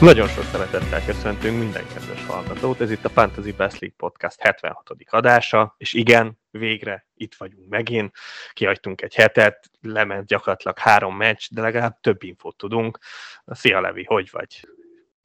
[0.00, 2.80] Nagyon sok szeretettel köszöntünk minden kedves hallgatót.
[2.80, 4.90] Ez itt a Fantasy Best League Podcast 76.
[5.10, 8.12] adása, és igen, végre itt vagyunk megint.
[8.52, 12.98] Kihagytunk egy hetet, lement gyakorlatilag három meccs, de legalább több infót tudunk.
[13.46, 14.68] Szia Levi, hogy vagy?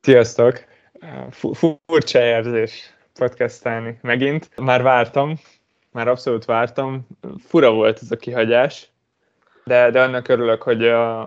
[0.01, 0.63] Sziasztok!
[1.85, 4.49] Furcsa érzés podcastálni megint.
[4.55, 5.39] Már vártam,
[5.91, 7.07] már abszolút vártam.
[7.47, 8.89] Fura volt ez a kihagyás,
[9.63, 11.23] de, de annak örülök, hogy a,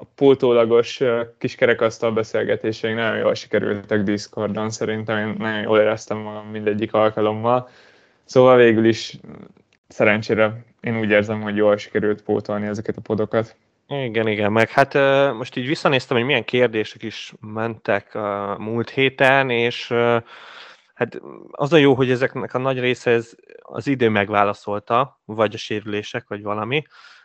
[0.00, 1.00] a pótólagos
[1.38, 7.68] kis kerekasztal beszélgetéseink nagyon jól sikerültek Discordon, szerintem én nagyon jól éreztem magam mindegyik alkalommal.
[8.24, 9.16] Szóval végül is
[9.88, 13.56] szerencsére én úgy érzem, hogy jól sikerült pótolni ezeket a podokat.
[13.88, 14.94] Igen, igen, meg hát
[15.34, 19.88] most így visszanéztem, hogy milyen kérdések is mentek a múlt héten, és
[20.94, 25.58] hát az a jó, hogy ezeknek a nagy része ez az idő megválaszolta, vagy a
[25.58, 26.82] sérülések, vagy valami,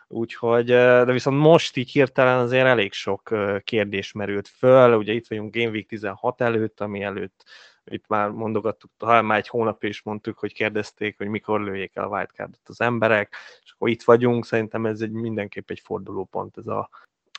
[0.08, 5.54] Úgyhogy, de viszont most így hirtelen azért elég sok kérdés merült föl, ugye itt vagyunk
[5.54, 7.44] Game Week 16 előtt, ami előtt
[7.84, 12.04] itt már mondogattuk, talán már egy hónap is mondtuk, hogy kérdezték, hogy mikor lőjék el
[12.04, 16.66] a wildcardot az emberek, és akkor itt vagyunk, szerintem ez egy mindenképp egy fordulópont ez
[16.66, 16.88] a,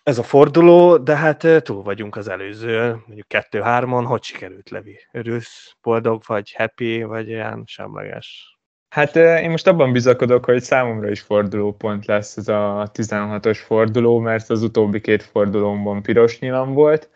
[0.04, 5.00] ez a forduló, de hát túl vagyunk az előző, mondjuk kettő-hárman, hogy sikerült Levi?
[5.12, 8.57] Örülsz, boldog vagy, happy, vagy ilyen semleges?
[8.90, 14.50] Hát én most abban bizakodok, hogy számomra is fordulópont lesz ez a 16-os forduló, mert
[14.50, 17.10] az utóbbi két fordulómban piros nyilam volt.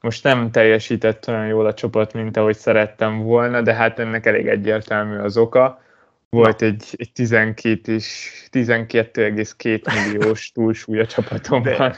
[0.00, 4.46] Most nem teljesített olyan jól a csapat, mint ahogy szerettem volna, de hát ennek elég
[4.46, 5.82] egyértelmű az oka.
[6.28, 11.94] Volt egy, egy 12 és 12,2 milliós túlsúly a csapatomban,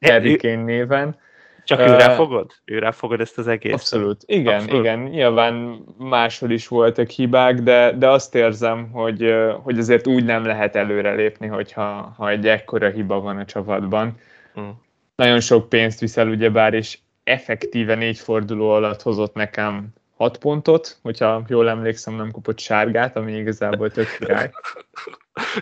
[0.00, 1.16] Harry Kane néven
[1.64, 2.50] csak uh, őre fogod?
[2.64, 3.78] Őre fogod ezt az egészet?
[3.78, 4.22] Abszolút.
[4.26, 4.84] Igen, abszolút.
[4.84, 4.98] igen.
[4.98, 10.76] Nyilván máshol is voltak hibák, de, de azt érzem, hogy, hogy azért úgy nem lehet
[10.76, 14.18] előrelépni, hogyha ha egy ekkora hiba van a csapatban.
[14.60, 14.68] Mm.
[15.16, 21.42] Nagyon sok pénzt viszel ugyebár, és effektíve négy forduló alatt hozott nekem hat pontot, hogyha
[21.48, 24.50] jól emlékszem, nem kapott sárgát, ami igazából tök király.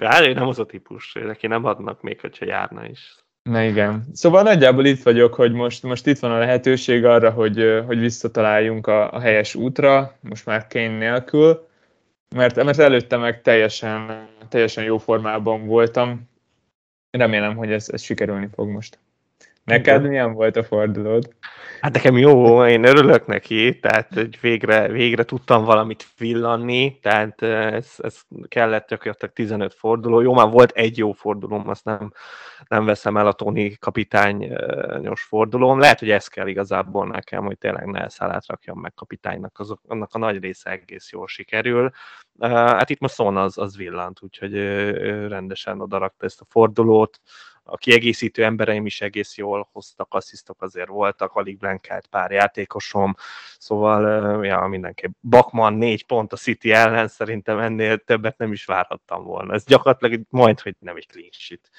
[0.00, 3.16] Hát nem az a típus, neki nem adnak még, hogyha járna is.
[3.48, 4.06] Na igen.
[4.12, 8.86] Szóval nagyjából itt vagyok, hogy most, most itt van a lehetőség arra, hogy, hogy visszataláljunk
[8.86, 11.68] a, a helyes útra, most már Kane nélkül,
[12.36, 16.28] mert, mert előtte meg teljesen, teljesen jó formában voltam.
[17.10, 18.98] Remélem, hogy ez, ez sikerülni fog most.
[19.68, 21.28] Neked milyen volt a fordulód?
[21.80, 27.94] Hát nekem jó, én örülök neki, tehát hogy végre, végre tudtam valamit villanni, tehát ez,
[27.96, 30.20] ez kellett gyakorlatilag 15 forduló.
[30.20, 32.12] Jó, már volt egy jó fordulóm, azt nem,
[32.68, 35.78] nem veszem el a Tony kapitányos fordulón.
[35.78, 40.14] Lehet, hogy ez kell igazából nekem, hogy tényleg ne elszállát rakjam meg kapitánynak, azok, annak
[40.14, 41.90] a nagy része egész jól sikerül.
[42.40, 44.54] Hát itt most szóna az, az villant, úgyhogy
[45.28, 47.20] rendesen odarakta ezt a fordulót
[47.70, 53.14] a kiegészítő embereim is egész jól hoztak, asszisztok azért voltak, alig blankelt pár játékosom,
[53.58, 59.24] szóval ja, mindenképp Bakman négy pont a City ellen, szerintem ennél többet nem is várhattam
[59.24, 59.54] volna.
[59.54, 61.70] Ez gyakorlatilag majd, hogy nem egy clean sheet.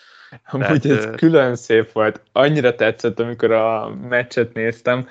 [0.46, 2.22] Amúgy Tehát, ez külön szép volt.
[2.32, 5.08] Annyira tetszett, amikor a meccset néztem,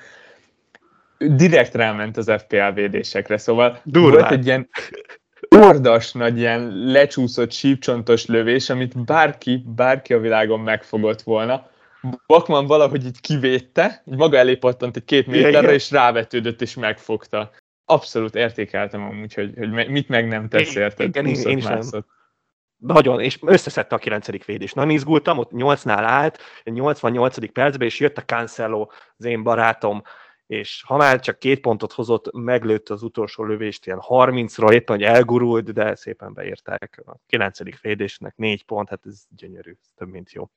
[1.17, 4.19] direkt ráment az FPL védésekre, szóval Durván.
[4.19, 4.69] volt egy ilyen
[5.49, 11.69] ordas nagy ilyen lecsúszott sípcsontos lövés, amit bárki, bárki a világon megfogott volna.
[12.27, 17.51] Bakman valahogy így kivédte, így maga elé pattant egy két méterre, és rávetődött, és megfogta.
[17.85, 21.07] Abszolút értékeltem amúgy, hogy, hogy mit meg nem tesz érted.
[21.07, 21.65] Igen, én, én is
[22.77, 24.45] nagyon, és összeszedte a 9.
[24.45, 24.75] védést.
[24.75, 27.51] Nagyon izgultam, ott 8-nál állt, 88.
[27.51, 30.03] percben, és jött a Cancelo, az én barátom,
[30.49, 35.05] és ha már csak két pontot hozott, meglőtt az utolsó lövést ilyen 30-ra, éppen, hogy
[35.05, 37.81] elgurult, de szépen beírták a 9.
[37.81, 40.49] védésnek négy pont, hát ez gyönyörű, több mint jó.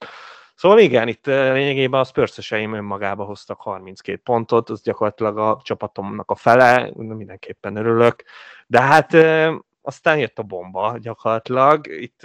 [0.55, 6.31] Szóval igen, itt eh, lényegében a spurs önmagába hoztak 32 pontot, az gyakorlatilag a csapatomnak
[6.31, 8.23] a fele, mindenképpen örülök,
[8.67, 11.87] de hát eh, aztán jött a bomba gyakorlatilag.
[11.87, 12.21] Itt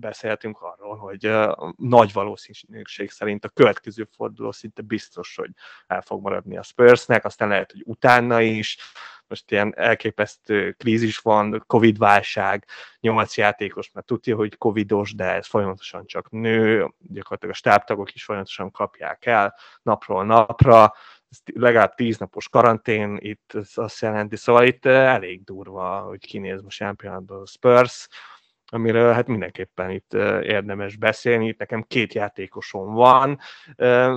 [0.00, 1.32] beszéltünk arról, hogy
[1.76, 5.50] nagy valószínűség szerint a következő forduló szinte biztos, hogy
[5.86, 8.78] el fog maradni a Spursnek, aztán lehet, hogy utána is.
[9.26, 12.66] Most ilyen elképesztő krízis van, Covid-válság,
[13.00, 18.24] nyolc játékos, mert tudja, hogy covidos, de ez folyamatosan csak nő, gyakorlatilag a stábtagok is
[18.24, 20.94] folyamatosan kapják el napról napra,
[21.54, 26.80] legalább tíz napos karantén, itt ez azt jelenti, szóval itt elég durva, hogy kinéz most
[26.80, 28.08] jelen pillanatban a Spurs,
[28.66, 30.12] amiről hát mindenképpen itt
[30.42, 31.46] érdemes beszélni.
[31.46, 33.38] Itt nekem két játékosom van,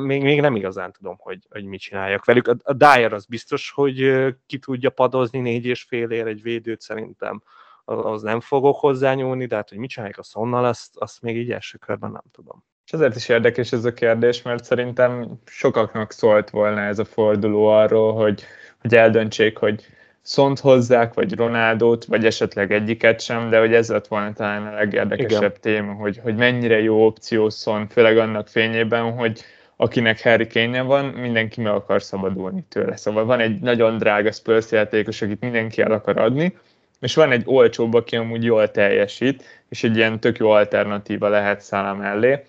[0.02, 2.48] még, még nem igazán tudom, hogy, hogy mit csináljak velük.
[2.48, 6.82] A, a Dyer az biztos, hogy ki tudja padozni négy és fél ér egy védőt,
[6.82, 7.44] szerintem
[7.86, 11.52] az nem fogok hozzányúlni, de hát hogy mit csinálják a Sonnal, azt, azt még így
[11.52, 12.64] első körben nem tudom.
[12.86, 17.66] És azért is érdekes ez a kérdés, mert szerintem sokaknak szólt volna ez a forduló
[17.66, 18.44] arról, hogy,
[18.82, 19.86] hogy eldöntsék, hogy
[20.22, 24.76] Szont hozzák, vagy Ronaldót, vagy esetleg egyiket sem, de hogy ez lett volna talán a
[24.76, 25.62] legérdekesebb Igen.
[25.62, 29.42] téma, hogy, hogy mennyire jó opció Szont, főleg annak fényében, hogy
[29.76, 32.96] akinek Harry kane van, mindenki meg akar szabadulni tőle.
[32.96, 36.58] Szóval van egy nagyon drága Spurs játékos, akit mindenki el akar adni,
[37.00, 41.62] és van egy olcsóbb, aki amúgy jól teljesít, és egy ilyen tök jó alternatíva lehet
[41.62, 42.44] szállam mellé.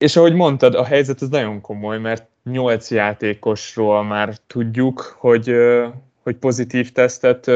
[0.00, 5.54] És ahogy mondtad, a helyzet az nagyon komoly, mert nyolc játékosról már tudjuk, hogy,
[6.22, 7.50] hogy pozitív tesztet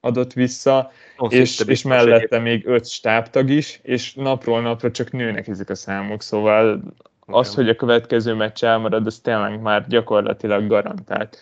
[0.00, 5.48] adott vissza, oh, és, és mellette még öt stábtag is, és napról napra csak nőnek
[5.48, 6.82] ezek a számok, szóval
[7.26, 11.38] az, hogy a következő meccs elmarad, az tényleg már gyakorlatilag garantált.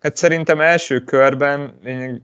[0.00, 1.74] Hát szerintem első körben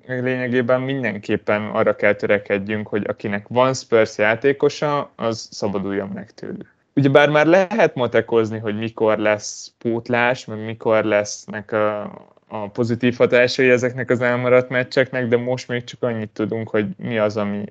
[0.06, 6.76] lényegében mindenképpen arra kell törekedjünk, hogy akinek van Spurs játékosa, az szabaduljon meg tőlük.
[6.98, 12.02] Ugyebár már lehet matekozni, hogy mikor lesz pótlás, meg mikor lesznek a,
[12.46, 17.18] a pozitív hatásai ezeknek az elmaradt meccseknek, de most még csak annyit tudunk, hogy mi
[17.18, 17.64] az, ami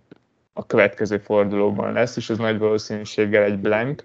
[0.53, 4.03] a következő fordulóban lesz, és az nagy valószínűséggel egy blank.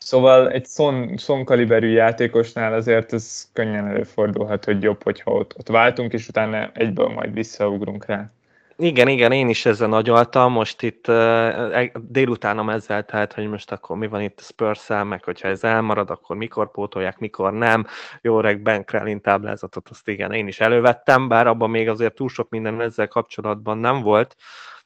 [0.00, 6.12] Szóval egy szon, kaliberű játékosnál azért ez könnyen előfordulhat, hogy jobb, hogyha ott, ott váltunk,
[6.12, 8.30] és utána egyből majd visszaugrunk rá.
[8.78, 13.96] Igen, igen, én is ezzel nagyoltam, most itt uh, délutánom ezzel, tehát, hogy most akkor
[13.96, 17.86] mi van itt a spurs meg hogyha ez elmarad, akkor mikor pótolják, mikor nem.
[18.20, 22.28] Jó reg Ben Krellin táblázatot, azt igen, én is elővettem, bár abban még azért túl
[22.28, 24.36] sok minden ezzel kapcsolatban nem volt,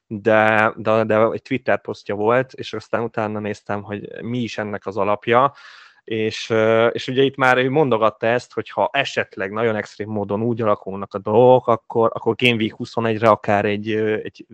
[0.07, 4.87] de, de, de egy Twitter posztja volt, és aztán utána néztem, hogy mi is ennek
[4.87, 5.53] az alapja,
[6.11, 6.53] és,
[6.93, 11.15] és ugye itt már ő mondogatta ezt, hogy ha esetleg nagyon extrém módon úgy alakulnak
[11.15, 14.47] a dolgok, akkor, akkor Game Week 21-re akár egy, egy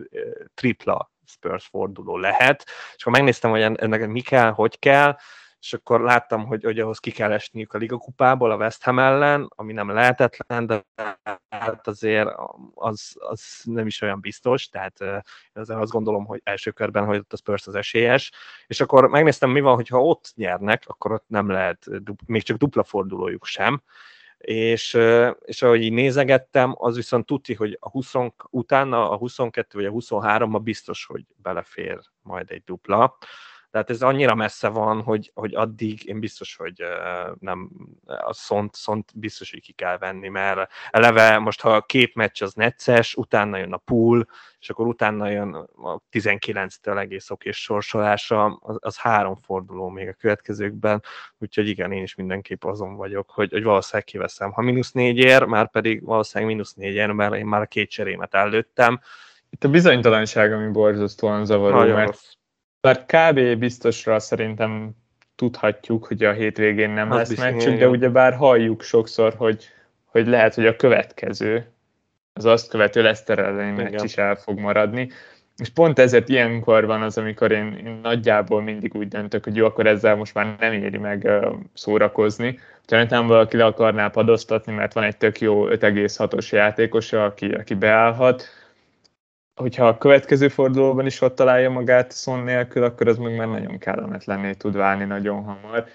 [0.54, 2.64] tripla Spurs forduló lehet,
[2.96, 5.16] és akkor megnéztem, hogy ennek mi kell, hogy kell,
[5.66, 8.98] és akkor láttam, hogy, hogy ahhoz ki kell esniük a Liga kupából a West Ham
[8.98, 10.84] ellen, ami nem lehetetlen, de
[11.48, 12.28] hát azért
[12.74, 15.00] az, az nem is olyan biztos, tehát
[15.52, 18.32] ezzel azt gondolom, hogy első körben, hogy ott a Spurs az esélyes,
[18.66, 21.86] és akkor megnéztem, mi van, hogyha ott nyernek, akkor ott nem lehet
[22.26, 23.82] még csak dupla fordulójuk sem,
[24.38, 24.98] és,
[25.44, 28.12] és ahogy így nézegettem, az viszont tudti, hogy a 20,
[28.50, 33.18] utána a 22 vagy a 23-ban biztos, hogy belefér majd egy dupla,
[33.70, 36.82] tehát ez annyira messze van, hogy, hogy addig én biztos, hogy
[37.38, 37.70] nem,
[38.06, 42.42] a szont, szont biztos, hogy ki kell venni, mert eleve most, ha a két meccs
[42.42, 44.28] az necces, utána jön a pool,
[44.60, 50.12] és akkor utána jön a 19-től egész okés sorsolása, az, az három forduló még a
[50.12, 51.02] következőkben,
[51.38, 54.52] úgyhogy igen, én is mindenképp azon vagyok, hogy, hogy valószínűleg kiveszem.
[54.52, 59.00] Ha mínusz ér, már pedig valószínűleg mínusz ér, mert én már a két cserémet előttem.
[59.50, 62.35] Itt a bizonytalanság, ami borzasztóan zavaró, Nagyon mert rossz
[62.86, 63.58] bár kb.
[63.58, 64.90] biztosra szerintem
[65.36, 69.64] tudhatjuk, hogy a hétvégén nem az lesz meccsünk, de ugye bár halljuk sokszor, hogy,
[70.04, 71.66] hogy lehet, hogy a következő,
[72.32, 75.10] az azt követő Leszter elleni meccs is el fog maradni.
[75.56, 79.66] És pont ezért ilyenkor van az, amikor én, én nagyjából mindig úgy döntök, hogy jó,
[79.66, 82.58] akkor ezzel most már nem éri meg uh, szórakozni.
[82.84, 88.44] Talán valaki le akarná padoztatni, mert van egy tök jó 5,6-os játékosa, aki, aki beállhat,
[89.56, 93.78] hogyha a következő fordulóban is ott találja magát szon nélkül, akkor az meg már nagyon
[93.78, 95.86] kellemetlenné tud válni nagyon hamar.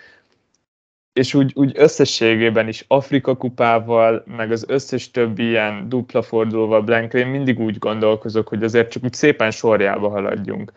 [1.13, 7.13] És úgy, úgy összességében is Afrika kupával, meg az összes többi ilyen dupla fordulóval Blank,
[7.13, 10.71] én mindig úgy gondolkozok, hogy azért csak úgy szépen sorjába haladjunk.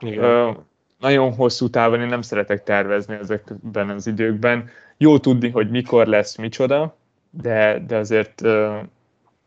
[0.00, 0.24] Igen.
[0.24, 0.50] Ö,
[0.98, 4.68] nagyon hosszú távon én nem szeretek tervezni ezekben az időkben.
[4.96, 6.96] Jó tudni, hogy mikor lesz micsoda,
[7.30, 8.42] de, de azért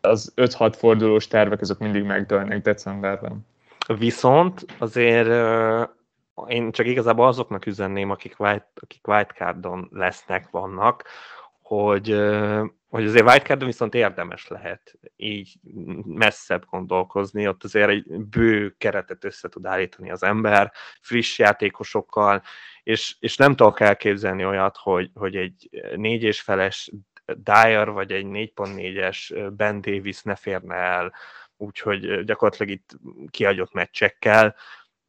[0.04, 3.46] az 5-6 fordulós tervek azok mindig megdőlnek decemberben.
[3.98, 5.28] Viszont azért
[6.48, 11.04] én csak igazából azoknak üzenném, akik, white, akik wildcardon lesznek, vannak,
[11.62, 12.22] hogy,
[12.90, 15.54] hogy azért wildcardon viszont érdemes lehet így
[16.06, 22.42] messzebb gondolkozni, ott azért egy bő keretet össze tud állítani az ember, friss játékosokkal,
[22.84, 26.92] és, és nem tudok elképzelni olyat, hogy, hogy egy négy és feles
[27.26, 31.14] Dyer vagy egy 4.4-es Ben Davis ne férne el,
[31.58, 32.90] úgyhogy gyakorlatilag itt
[33.30, 34.56] kiadott meccsekkel,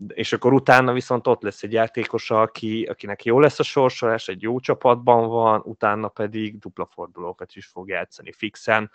[0.08, 4.42] és akkor utána viszont ott lesz egy játékos, aki, akinek jó lesz a sorsolás, egy
[4.42, 8.90] jó csapatban van, utána pedig dupla fordulókat is fog játszani fixen,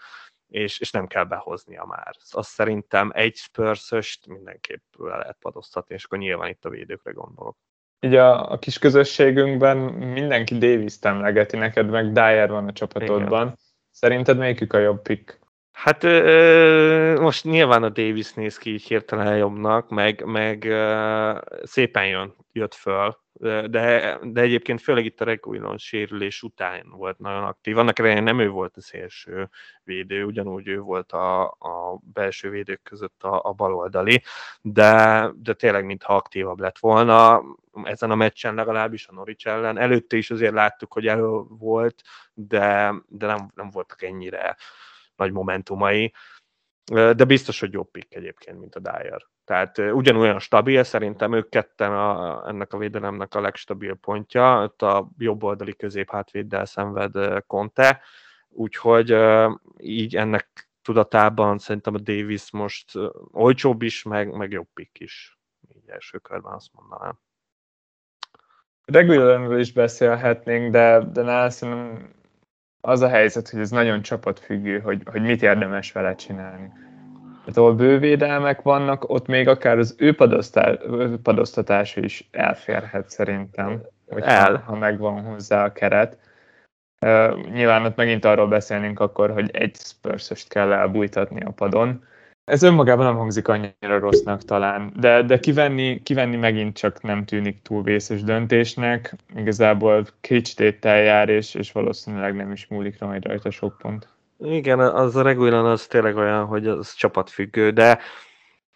[0.47, 2.15] és, és nem kell behoznia már.
[2.29, 7.57] Azt szerintem egy spurs mindenképp le lehet padoztatni, és akkor nyilván itt a védőkre gondolok
[7.99, 13.41] így a, a kis közösségünkben mindenki Davis-t emlegeti, neked meg Dyer van a csapatodban.
[13.41, 13.57] Igen.
[13.91, 15.38] Szerinted melyikük a jobb pick?
[15.79, 16.03] Hát
[17.19, 20.67] most nyilván a Davis néz ki így hirtelen jobbnak, meg, meg
[21.63, 23.17] szépen jön, jött föl,
[23.67, 27.77] de, de egyébként főleg itt a Reguilon sérülés után volt nagyon aktív.
[27.77, 29.49] Annak ellenére nem ő volt a szélső
[29.83, 34.23] védő, ugyanúgy ő volt a, a belső védők között a, a baloldali,
[34.61, 37.43] de, de tényleg mintha aktívabb lett volna
[37.83, 39.77] ezen a meccsen legalábbis a Norwich ellen.
[39.77, 42.01] Előtte is azért láttuk, hogy elő volt,
[42.33, 44.55] de, de nem, nem voltak ennyire
[45.19, 46.13] nagy momentumai,
[46.91, 49.27] de biztos, hogy jobb pick egyébként, mint a Dyer.
[49.45, 55.09] Tehát ugyanolyan stabil, szerintem ők ketten a, ennek a védelemnek a legstabil pontja, ott a
[55.17, 58.01] jobb oldali középhátvéddel szenved Conte,
[58.49, 59.15] úgyhogy
[59.77, 62.91] így ennek tudatában szerintem a Davis most
[63.31, 65.39] olcsóbb is, meg, meg jobb pick is.
[65.75, 67.19] Így első körben azt mondanám.
[68.85, 72.18] Regularről is beszélhetnénk, de, de nálam szerintem
[72.81, 76.71] az a helyzet, hogy ez nagyon csapatfüggő, hogy, hogy mit érdemes vele csinálni.
[77.45, 80.15] Hát ahol bővédelmek vannak, ott még akár az ő
[81.23, 84.63] padoztatása is elférhet szerintem, hogy El.
[84.65, 86.17] ha megvan hozzá a keret.
[87.01, 92.03] Uh, nyilván ott megint arról beszélnénk akkor, hogy egy spurs kell elbújtatni a padon,
[92.49, 97.61] ez önmagában nem hangzik annyira rossznak talán, de, de kivenni, kivenni megint csak nem tűnik
[97.61, 99.15] túl vészes döntésnek.
[99.35, 104.07] Igazából kétstéttel jár, és, és valószínűleg nem is múlik majd rajta sok pont.
[104.39, 107.99] Igen, az a Reguilon az tényleg olyan, hogy az csapatfüggő, de,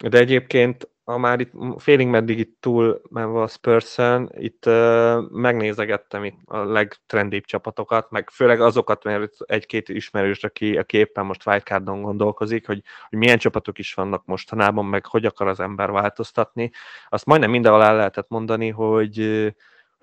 [0.09, 3.97] de egyébként ha már itt félig meddig itt túl menve a spurs
[4.29, 10.97] itt uh, megnézegettem itt a legtrendibb csapatokat, meg főleg azokat, mert egy-két ismerős, aki, aki
[10.97, 15.59] éppen most wildcardon gondolkozik, hogy, hogy milyen csapatok is vannak mostanában, meg hogy akar az
[15.59, 16.71] ember változtatni.
[17.09, 19.17] Azt majdnem mindenhol el lehetett mondani, hogy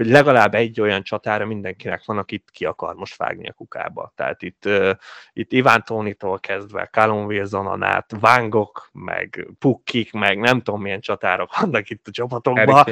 [0.00, 4.12] hogy legalább egy olyan csatára mindenkinek van, akit ki akar most vágni a kukába.
[4.16, 4.90] Tehát itt, uh,
[5.32, 11.58] itt Iván Tónitól kezdve, Callum Wilson át, Vángok, meg Pukkik, meg nem tudom milyen csatárok
[11.60, 12.84] vannak itt a csapatokban,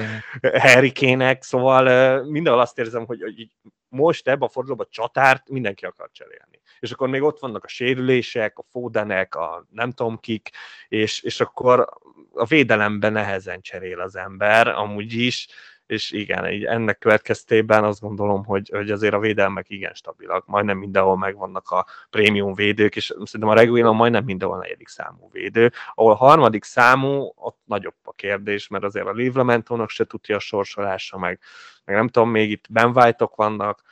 [0.53, 3.51] Herikének, szóval uh, mindenhol azt érzem, hogy, hogy
[3.89, 6.61] most ebben a fordulóban csatárt mindenki akar cserélni.
[6.81, 10.51] És akkor még ott vannak a sérülések, a fódenek, a nem tudom kik,
[10.89, 11.89] és, és akkor
[12.35, 15.47] a védelemben nehezen cserél az ember, amúgy is,
[15.89, 20.79] és igen, így ennek következtében azt gondolom, hogy, hogy azért a védelmek igen stabilak, majdnem
[20.79, 26.13] mindenhol megvannak a prémium védők, és szerintem a Reguilon majdnem mindenhol negyedik számú védő, ahol
[26.13, 31.19] a harmadik számú, ott nagyobb a kérdés, mert azért a Livramento-nak se tudja a sorsolása,
[31.19, 31.41] meg,
[31.85, 33.83] meg nem tudom, még itt Ben White-ok vannak,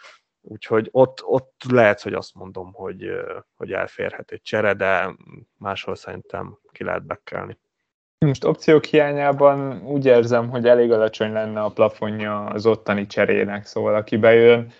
[0.40, 3.10] úgyhogy ott, ott lehet, hogy azt mondom, hogy,
[3.56, 5.16] hogy elférhet egy csere, de
[5.58, 7.58] máshol szerintem ki lehet bekelni.
[8.18, 13.94] Most opciók hiányában úgy érzem, hogy elég alacsony lenne a plafonja az ottani cserének, szóval
[13.94, 14.72] aki bejön,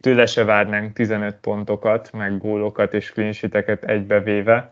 [0.00, 3.32] tőle se várnánk 15 pontokat, meg gólokat és clean
[3.80, 4.70] egybevéve,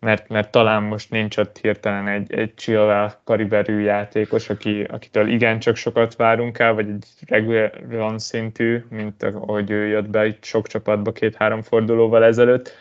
[0.00, 5.76] mert, mert talán most nincs ott hirtelen egy, egy Chilwell kariberű játékos, aki, akitől igencsak
[5.76, 11.12] sokat várunk el, vagy egy regular szintű, mint ahogy ő jött be itt sok csapatba
[11.12, 12.74] két-három fordulóval ezelőtt,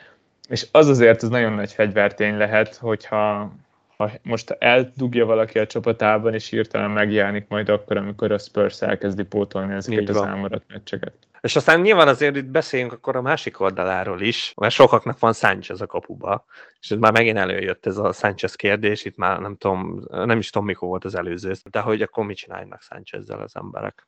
[0.49, 3.51] és az azért az nagyon nagy fegyvertény lehet, hogyha,
[3.97, 9.23] ha most eldugja valaki a csapatában, és hirtelen megjelenik majd akkor, amikor a Spurs elkezdi
[9.23, 11.13] pótolni ezeket az elmaradt meccseket.
[11.41, 15.81] És aztán nyilván azért itt beszéljünk akkor a másik oldaláról is, mert sokaknak van Sánchez
[15.81, 16.45] a kapuba,
[16.79, 20.49] és ez már megint előjött ez a Sánchez kérdés, itt már nem tudom, nem is
[20.49, 24.07] tudom mikor volt az előző, de hogy akkor mit csinálnak Sánchezzel az emberek?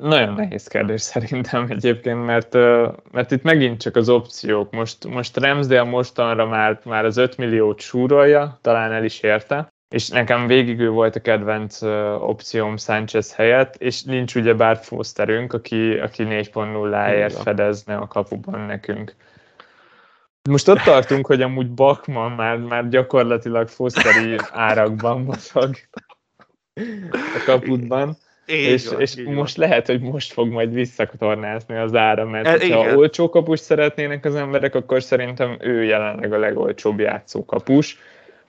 [0.00, 2.54] Nagyon nehéz kérdés szerintem egyébként, mert,
[3.12, 4.70] mert itt megint csak az opciók.
[4.70, 10.08] Most, most Ramsdale mostanra már, már az 5 milliót súrolja, talán el is érte, és
[10.08, 11.82] nekem végig ő volt a kedvenc
[12.20, 19.14] opcióm Sánchez helyett, és nincs ugye bár Fosterünk, aki, aki 4.0-ért fedezne a kapuban nekünk.
[20.50, 25.74] Most ott tartunk, hogy amúgy Bakman már, már gyakorlatilag Fosteri árakban mozog
[27.36, 28.16] a kaputban.
[28.46, 29.68] Így és, van, és most van.
[29.68, 34.34] lehet, hogy most fog majd visszatornázni az ára, mert e, ha olcsó kapus szeretnének az
[34.34, 37.98] emberek, akkor szerintem ő jelenleg a legolcsóbb játszó kapus.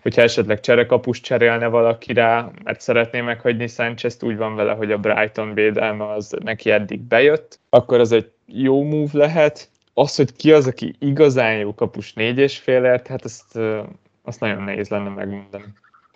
[0.02, 4.98] Hogyha esetleg cserekapus cserélne valaki rá, mert szeretné meghagyni sanchez úgy van vele, hogy a
[4.98, 9.70] Brighton védelme az neki eddig bejött, akkor az egy jó move lehet.
[9.94, 13.60] Az, hogy ki az, aki igazán jó kapus négy és félért, hát azt,
[14.24, 15.66] azt nagyon nehéz lenne megmondani.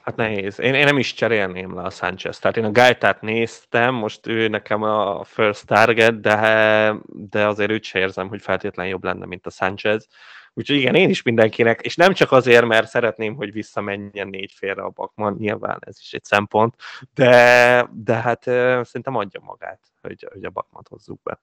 [0.07, 0.59] Hát nehéz.
[0.59, 2.39] Én, én nem is cserélném le a Sanchez.
[2.39, 7.83] Tehát én a Gaitát néztem, most ő nekem a first target, de, de azért őt
[7.83, 10.07] se érzem, hogy feltétlenül jobb lenne, mint a Sanchez.
[10.53, 14.81] Úgyhogy igen, én is mindenkinek, és nem csak azért, mert szeretném, hogy visszamenjen négy félre
[14.81, 16.75] a Bakman, nyilván ez is egy szempont,
[17.13, 18.43] de, de hát
[18.83, 21.41] szerintem adja magát, hogy, hogy a Bakmant hozzuk be.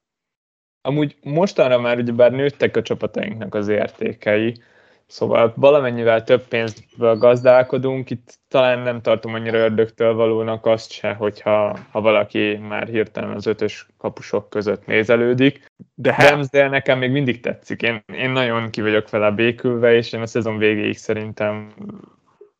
[0.80, 4.62] Amúgy mostanra már ugyebár nőttek a csapatainknak az értékei,
[5.06, 11.78] Szóval valamennyivel több pénzből gazdálkodunk, itt talán nem tartom annyira ördögtől valónak azt se, hogyha
[11.90, 15.72] ha valaki már hirtelen az ötös kapusok között nézelődik.
[15.94, 17.82] De hát- Ramsdale nekem még mindig tetszik.
[17.82, 21.74] Én, én nagyon ki vagyok vele békülve, és én a szezon végéig szerintem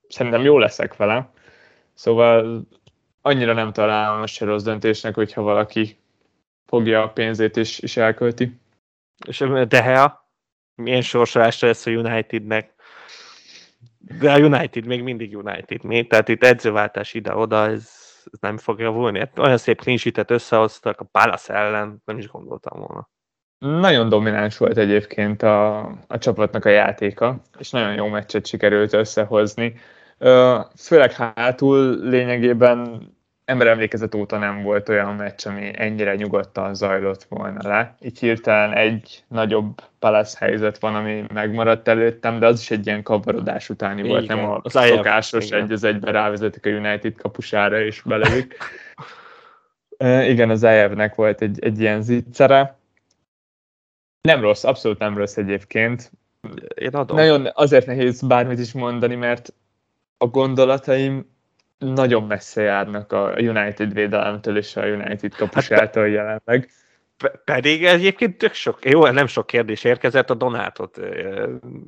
[0.08, 1.30] szerintem jó leszek vele.
[1.94, 2.66] Szóval
[3.20, 5.98] annyira nem találom a se rossz döntésnek, hogyha valaki
[6.66, 8.58] fogja a pénzét és, és elkölti.
[9.26, 10.23] És De Hea?
[10.74, 12.72] Milyen sorsolásra lesz a Unitednek.
[13.98, 15.84] De a United még mindig United.
[15.84, 16.06] Mi?
[16.06, 17.90] Tehát itt edzőváltás ide-oda, ez,
[18.32, 19.18] ez nem fog javulni.
[19.18, 23.08] Hát olyan szép clean összehoztak a Palace ellen, nem is gondoltam volna.
[23.58, 29.80] Nagyon domináns volt egyébként a, a csapatnak a játéka, és nagyon jó meccset sikerült összehozni.
[30.76, 33.08] Főleg hátul lényegében
[33.44, 37.96] ember emlékezet óta nem volt olyan meccs, ami ennyire nyugodtan zajlott volna le.
[38.00, 43.02] Így hirtelen egy nagyobb Palace helyzet van, ami megmaradt előttem, de az is egy ilyen
[43.02, 47.80] kavarodás utáni igen, volt, nem a az szokásos egy az egybe rávezetik a United kapusára
[47.80, 48.56] és belevik.
[50.32, 52.76] igen, az Ayevnek volt egy, egy ilyen zicsere.
[54.20, 56.12] Nem rossz, abszolút nem rossz egyébként.
[56.74, 57.16] Én adom.
[57.16, 59.52] Nagyon azért nehéz bármit is mondani, mert
[60.18, 61.33] a gondolataim
[61.78, 66.70] nagyon messze járnak a United védelemtől és a United kapusától hát, jelenleg.
[67.44, 71.00] Pedig egyébként tök sok, jó, nem sok kérdés érkezett, a Donátot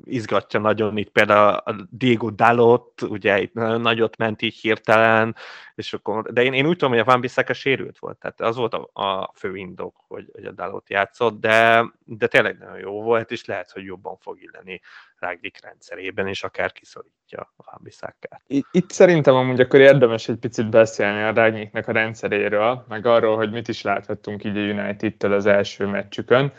[0.04, 5.34] izgatja nagyon itt, például a Diego Dalot, ugye itt nagyot ment így hirtelen,
[5.76, 8.56] és akkor, de én, én úgy tudom, hogy a Van Bissaka sérült volt, tehát az
[8.56, 13.02] volt a, a fő indok, hogy, hogy a Dalot játszott, de, de tényleg nagyon jó
[13.02, 14.80] volt, és lehet, hogy jobban fog illeni
[15.18, 18.42] Rágdik rendszerében, és akár kiszorítja a Van Bissakát.
[18.46, 23.36] Itt, itt szerintem amúgy akkor érdemes egy picit beszélni a Rágnyiknek a rendszeréről, meg arról,
[23.36, 26.52] hogy mit is láthattunk így a United-től az első meccsükön.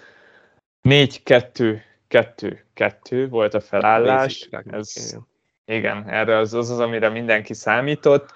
[0.89, 4.49] 4-2-2-2 volt a felállás.
[4.65, 5.17] Ez,
[5.65, 8.33] igen, erre az, az az, amire mindenki számított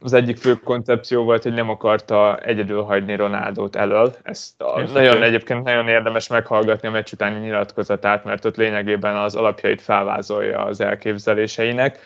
[0.00, 4.16] az egyik fő koncepció volt, hogy nem akarta egyedül hagyni Ronaldot elől.
[4.22, 9.34] Ezt a, nagyon egyébként nagyon érdemes meghallgatni a meccs utáni nyilatkozatát, mert ott lényegében az
[9.34, 11.98] alapjait felvázolja az elképzeléseinek.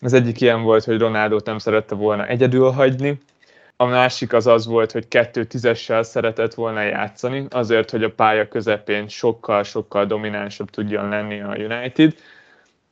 [0.00, 3.20] Az egyik ilyen volt, hogy Ronaldot nem szerette volna egyedül hagyni,
[3.80, 8.48] a másik az az volt, hogy kettő tízessel szeretett volna játszani, azért, hogy a pálya
[8.48, 12.14] közepén sokkal-sokkal dominánsabb tudjon lenni a United.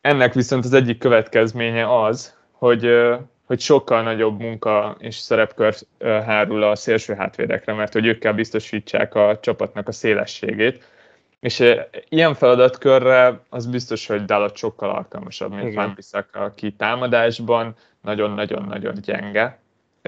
[0.00, 2.90] Ennek viszont az egyik következménye az, hogy
[3.46, 9.14] hogy sokkal nagyobb munka és szerepkör hárul a szélső hátvédekre, mert hogy ők kell biztosítsák
[9.14, 10.84] a csapatnak a szélességét.
[11.40, 11.74] És
[12.08, 19.58] ilyen feladatkörre az biztos, hogy Dalot sokkal alkalmasabb, mint Van Bissaka, aki támadásban nagyon-nagyon-nagyon gyenge.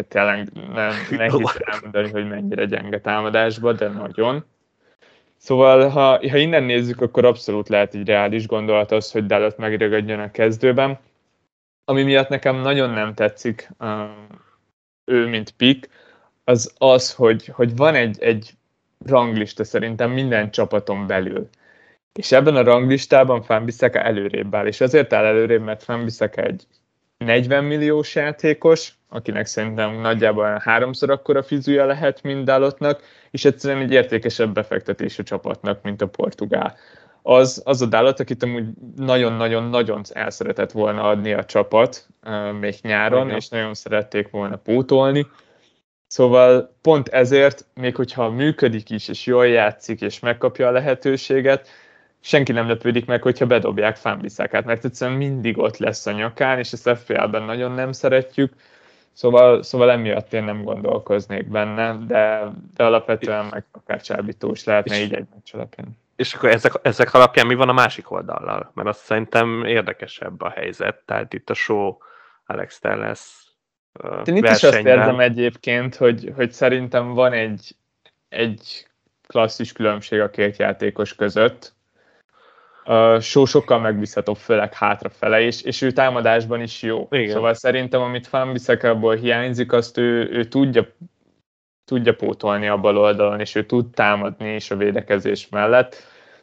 [0.09, 4.45] Tényleg nem nehéz elmondani, hogy mennyire gyenge támadásban, de nagyon.
[5.37, 10.21] Szóval, ha, ha innen nézzük, akkor abszolút lehet egy reális gondolat az, hogy Dalot megragadjon
[10.21, 10.99] a kezdőben
[11.89, 13.71] ami miatt nekem nagyon nem tetszik
[15.05, 15.89] ő, mint pick,
[16.45, 18.51] az az, hogy, hogy van egy, egy
[19.07, 21.49] ranglista szerintem minden csapaton belül.
[22.13, 26.67] És ebben a ranglistában Fanbisaka előrébb áll, és azért áll előrébb, mert Fanbisaka egy
[27.19, 33.93] 40 milliós játékos, akinek szerintem nagyjából háromszor akkora fizúja lehet, mint Dalotnak, és egyszerűen egy
[33.93, 36.77] értékesebb befektetés a csapatnak, mint a portugál
[37.29, 38.65] az, az a Dallat, akit amúgy
[38.97, 42.07] nagyon-nagyon-nagyon el szeretett volna adni a csapat
[42.61, 43.37] még nyáron, Igen.
[43.37, 45.27] és nagyon szerették volna pótolni.
[46.07, 51.69] Szóval pont ezért, még hogyha működik is, és jól játszik, és megkapja a lehetőséget,
[52.21, 56.73] senki nem lepődik meg, hogyha bedobják Fanbiszákát, mert egyszerűen mindig ott lesz a nyakán, és
[56.73, 58.53] ezt FPL-ben nagyon nem szeretjük,
[59.13, 65.01] Szóval, szóval emiatt én nem gondolkoznék benne, de, de alapvetően meg akár csábító is lehetne
[65.01, 65.97] így egy meccs alapján.
[66.19, 68.71] És akkor ezek, ezek alapján mi van a másik oldallal?
[68.75, 71.03] Mert azt szerintem érdekesebb a helyzet.
[71.05, 71.97] Tehát itt a show
[72.47, 77.77] Alex uh, Én itt is azt érzem egyébként, hogy, hogy szerintem van egy,
[78.29, 78.87] egy
[79.27, 81.73] klasszis különbség a két játékos között.
[82.85, 87.09] A show sokkal megbízhatóbb, főleg hátrafele, és, és ő támadásban is jó.
[87.11, 87.33] Igen.
[87.33, 90.89] Szóval szerintem, amit Fanbiszekából hiányzik, azt ő, ő tudja
[91.89, 95.97] tudja pótolni a bal oldalon, és ő tud támadni is a védekezés mellett.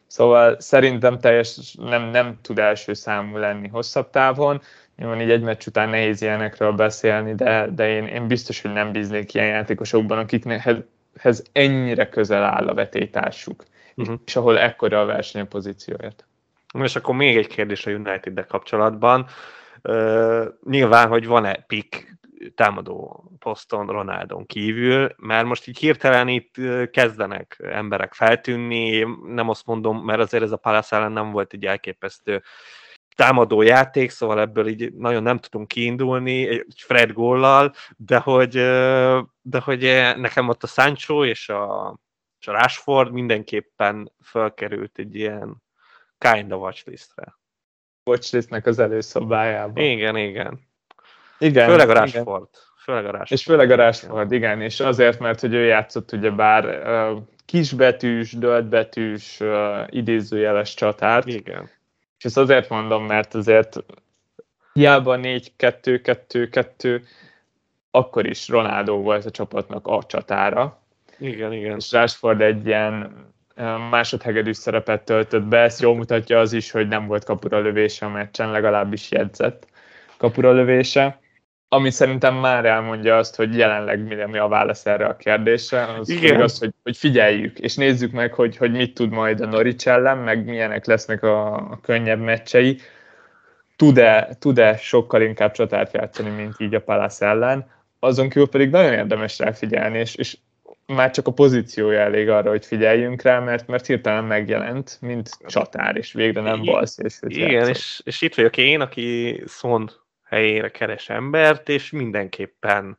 [0.08, 4.62] Szóval szerintem teljes nem, nem tud első számú lenni hosszabb távon.
[4.98, 8.92] Nyilván így egy meccs után nehéz ilyenekről beszélni, de, de én, én biztos, hogy nem
[8.92, 13.64] bíznék ilyen játékosokban, akikhez ennyire közel áll a vetétársuk,
[13.96, 14.16] uh-huh.
[14.26, 16.26] és ahol ekkora a verseny a pozícióját.
[16.84, 19.26] És akkor még egy kérdés a United-de kapcsolatban.
[19.84, 22.18] Uh, nyilván, hogy van-e pick
[22.56, 26.56] támadó poszton Ronaldon kívül, mert most így hirtelen itt
[26.92, 31.66] kezdenek emberek feltűnni, nem azt mondom, mert azért ez a Palace ellen nem volt egy
[31.66, 32.44] elképesztő
[33.16, 38.54] támadó játék, szóval ebből így nagyon nem tudunk kiindulni egy Fred góllal, de hogy,
[39.42, 39.82] de hogy
[40.18, 41.96] nekem ott a Sancho és a,
[42.40, 45.64] és a Rashford mindenképpen felkerült egy ilyen
[46.18, 47.38] kind of watchlistre.
[48.10, 49.82] Watchlistnek az előszobájába.
[49.82, 50.65] Igen, igen.
[51.38, 51.70] Igen.
[51.70, 52.48] Főleg a Rashford.
[52.52, 52.64] Igen.
[52.78, 53.32] Főleg a Rashford.
[53.32, 54.62] És főleg a Rashford, igen.
[54.62, 61.28] És azért, mert hogy ő játszott ugye bár uh, kisbetűs, döltbetűs, uh, idézőjeles csatárt.
[61.28, 61.70] Igen.
[62.18, 63.84] És ezt azért mondom, mert azért
[64.74, 67.02] hiába 4-2-2-2,
[67.92, 70.80] akkor is Ronaldo volt a csapatnak a csatára.
[71.20, 71.76] Igen, igen.
[71.76, 73.24] És Rashford egy ilyen
[73.90, 78.10] másodhegedűs szerepet töltött be, ezt jól mutatja az is, hogy nem volt kapura lövése a
[78.10, 79.68] meccsen, legalábbis jegyzett
[80.18, 81.20] kapura lövése.
[81.76, 86.42] Ami szerintem már elmondja azt, hogy jelenleg mi a válasz erre a kérdésre, az Igen.
[86.42, 90.18] az, hogy, hogy figyeljük, és nézzük meg, hogy, hogy mit tud majd a Norwich ellen,
[90.18, 92.80] meg milyenek lesznek a, a könnyebb meccsei.
[93.76, 98.94] Tud-e, tud-e sokkal inkább csatárt játszani, mint így a Palace ellen, azon kívül pedig nagyon
[98.94, 100.38] érdemes rá figyelni, és, és
[100.86, 105.98] már csak a pozíciója elég arra, hogy figyeljünk rá, mert, mert hirtelen megjelent, mint csatár,
[105.98, 106.98] és végre nem balsz.
[106.98, 109.90] És Igen, és, és itt vagyok én, aki Szon
[110.36, 112.98] helyére keres embert, és mindenképpen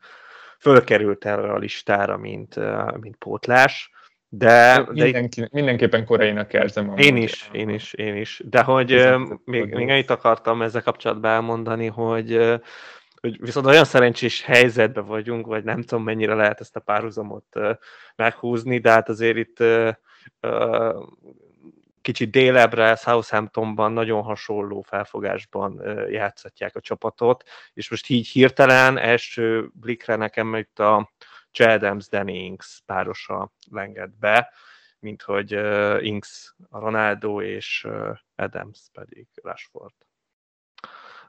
[0.60, 2.54] fölkerült erre a listára, mint,
[3.00, 3.90] mint pótlás.
[4.28, 5.50] De, de Mindenki, itt...
[5.50, 6.96] mindenképpen korainak érzem.
[6.96, 8.42] Én is, én is, én is.
[8.44, 12.58] De hogy Viszont, még, még ennyit akartam ezzel kapcsolatban elmondani, hogy
[13.20, 17.44] hogy viszont olyan szerencsés helyzetben vagyunk, vagy nem tudom mennyire lehet ezt a párhuzamot
[18.16, 19.58] meghúzni, de hát azért itt
[22.06, 30.16] kicsit délebre, Southamptonban nagyon hasonló felfogásban játszatják a csapatot, és most így hirtelen első blikre
[30.16, 31.12] nekem itt a
[31.58, 34.52] Adams Dennings párosa lenged be,
[34.98, 35.52] mint hogy
[36.04, 37.86] Inks a Ronaldo és
[38.36, 39.94] Adams pedig Rashford.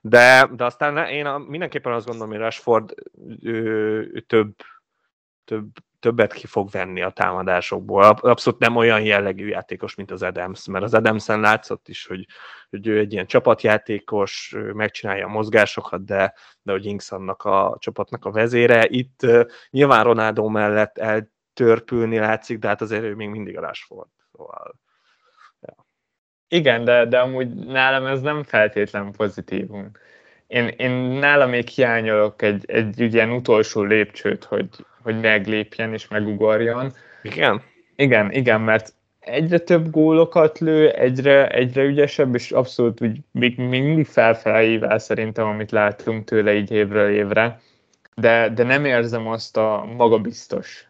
[0.01, 2.93] De, de aztán én mindenképpen azt gondolom, hogy Rashford
[3.41, 3.61] ő,
[4.13, 4.55] ő több,
[5.43, 5.69] több,
[6.07, 8.03] többet ki fog venni a támadásokból.
[8.03, 12.25] Abszolút nem olyan jellegű játékos, mint az Adams, mert az Adamsen látszott is, hogy,
[12.69, 18.25] hogy ő egy ilyen csapatjátékos, megcsinálja a mozgásokat, de, de hogy Inks annak a csapatnak
[18.25, 18.85] a vezére.
[18.89, 19.25] Itt
[19.69, 24.09] nyilván Ronaldo mellett eltörpülni látszik, de hát azért ő még mindig a Rashford.
[24.31, 24.79] Szóval
[26.47, 29.91] igen, de, de amúgy nálam ez nem feltétlen pozitívum.
[30.47, 34.69] Én, én nálam még hiányolok egy, egy ilyen utolsó lépcsőt, hogy,
[35.07, 36.93] hogy meglépjen és megugorjon.
[37.21, 37.61] Igen?
[37.95, 43.83] Igen, igen, mert egyre több gólokat lő, egyre, egyre ügyesebb, és abszolút úgy még, még
[43.83, 47.59] mindig felfeleivel szerintem, amit látunk tőle így évről évre.
[48.15, 50.87] De, de nem érzem azt a magabiztos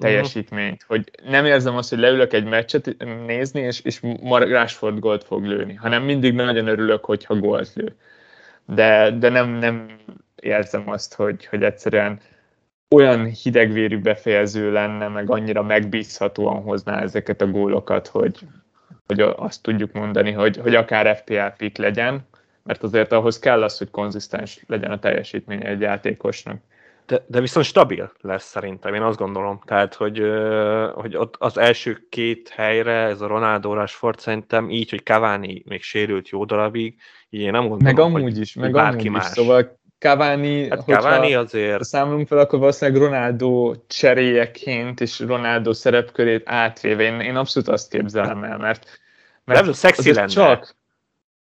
[0.00, 5.44] teljesítményt, hogy nem érzem azt, hogy leülök egy meccset nézni, és, és Rashford gólt fog
[5.44, 7.96] lőni, hanem mindig nagyon örülök, hogyha gólt lő.
[8.66, 9.86] De, de nem, nem
[10.40, 12.20] érzem azt, hogy, hogy egyszerűen
[12.92, 18.38] olyan hidegvérű befejező lenne, meg annyira megbízhatóan hozná ezeket a gólokat, hogy,
[19.06, 22.26] hogy azt tudjuk mondani, hogy, hogy akár FPL pick legyen,
[22.62, 26.56] mert azért ahhoz kell az, hogy konzisztens legyen a teljesítménye egy játékosnak.
[27.06, 29.60] De, de viszont stabil lesz szerintem, én azt gondolom.
[29.64, 30.22] Tehát, hogy,
[30.94, 35.82] hogy ott az első két helyre ez a Ronaldo Rashford szerintem így, hogy Cavani még
[35.82, 36.94] sérült jó darabig,
[37.30, 39.26] így én nem gondolom, Meg amúgy hogy is, meg bárki amúgy más.
[39.26, 41.84] is, szóval Cavani, hát Cavani azért...
[41.84, 47.02] számolunk fel, akkor valószínűleg Ronaldo cseréjeként és Ronaldo szerepkörét átvéve.
[47.02, 48.86] Én, én abszolút azt képzelem el, mert,
[49.44, 50.26] mert nem, szexi lenne.
[50.26, 50.76] Csak,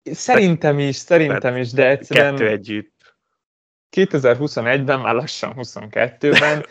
[0.02, 2.36] szerintem is, szerintem is, de egyszerűen...
[2.36, 3.16] Kettő együtt
[3.96, 6.64] 2021-ben, már lassan 22-ben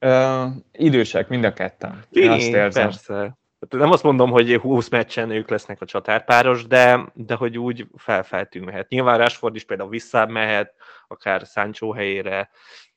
[0.00, 2.04] uh, idősek mind a ketten.
[2.10, 2.84] Én azt érzem.
[2.84, 3.38] Persze.
[3.68, 8.88] Nem azt mondom, hogy 20 meccsen ők lesznek a csatárpáros, de, de hogy úgy felfeltűnhet.
[8.88, 10.74] Nyilván Rashford is például visszamehet,
[11.10, 12.50] akár Sancho helyére,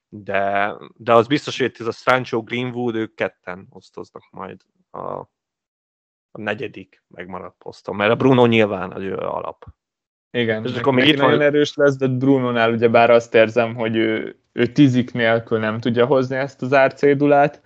[0.09, 5.19] de, de az biztos, hogy ez a Sancho Greenwood, ők ketten osztoznak majd a,
[6.31, 9.65] a negyedik megmaradt poszton, mert a Bruno nyilván az ő alap.
[10.31, 11.41] Igen, és akkor még itt nagyon van...
[11.41, 16.05] erős lesz, de Bruno-nál ugye bár azt érzem, hogy ő, ő tízik nélkül nem tudja
[16.05, 17.61] hozni ezt az árcédulát.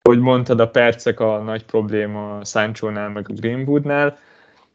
[0.00, 4.18] Hogy mondtad, a percek a nagy probléma Sancho-nál, meg a Greenwoodnál.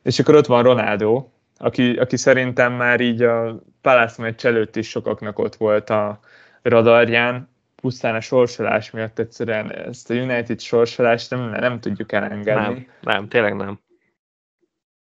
[0.02, 1.28] És akkor ott van Ronaldo,
[1.64, 6.20] aki, aki szerintem már így a Palace meccs előtt is sokaknak ott volt a
[6.62, 12.74] radarján, pusztán a sorsolás miatt egyszerűen ezt a United sorsolást nem, nem tudjuk elengedni.
[12.74, 13.80] Nem, nem, tényleg nem.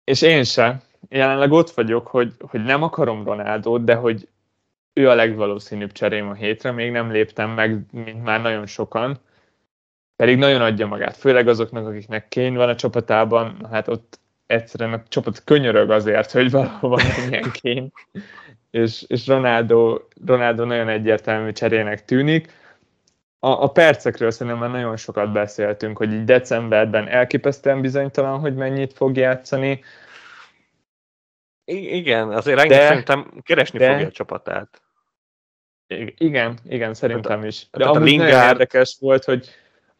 [0.04, 4.28] És én sem, jelenleg ott vagyok, hogy, hogy nem akarom Ronaldot, de hogy
[4.92, 9.18] ő a legvalószínűbb cserém a hétre, még nem léptem meg, mint már nagyon sokan,
[10.16, 14.20] pedig nagyon adja magát, főleg azoknak, akiknek kény van a csapatában, hát ott
[14.52, 17.92] egyszerűen a csapat könyörög azért, hogy valahol menjen kény,
[18.70, 22.60] és, és Ronaldo, Ronaldo nagyon egyértelmű cserének tűnik.
[23.38, 28.92] A, a percekről szerintem már nagyon sokat beszéltünk, hogy így decemberben elképesztően bizonytalan, hogy mennyit
[28.92, 29.84] fog játszani.
[31.64, 34.82] I- igen, azért rengeteg szerintem keresni de, fogja a csapatát.
[36.16, 37.66] Igen, igen, szerintem is.
[37.70, 38.30] De amúgy Lingard...
[38.30, 39.48] nagyon érdekes volt, hogy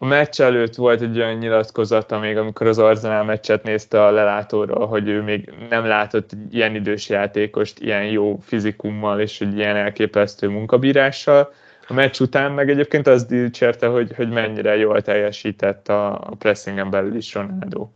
[0.03, 4.87] a meccs előtt volt egy olyan nyilatkozata még, amikor az Arsenal meccset nézte a lelátóról,
[4.87, 10.49] hogy ő még nem látott ilyen idős játékost, ilyen jó fizikummal és egy ilyen elképesztő
[10.49, 11.53] munkabírással.
[11.89, 16.91] A meccs után meg egyébként az dicsérte, hogy, hogy mennyire jól teljesített a, a pressingen
[16.91, 17.89] belül is Ronaldo.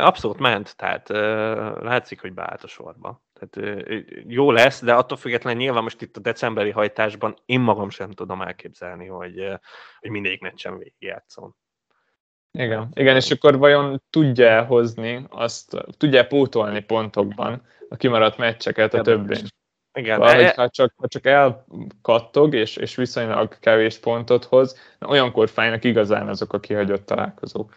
[0.00, 1.08] Abszolút ment, tehát
[1.82, 3.25] látszik, hogy beállt a sorba.
[3.38, 3.82] Tehát
[4.26, 8.42] jó lesz, de attól függetlenül nyilván most itt a decemberi hajtásban én magam sem tudom
[8.42, 9.58] elképzelni, hogy,
[10.00, 11.54] hogy mindig meccsen végigjátszom.
[12.58, 19.00] Igen, igen, és akkor vajon tudja hozni azt, tudja pótolni pontokban a kimaradt meccseket a
[19.00, 19.44] többén?
[19.92, 20.18] Igen.
[20.18, 25.84] Valahogy, e- ha, csak, ha csak elkattog, és, és viszonylag kevés pontot hoz, olyankor fájnak
[25.84, 27.74] igazán azok a kihagyott találkozók.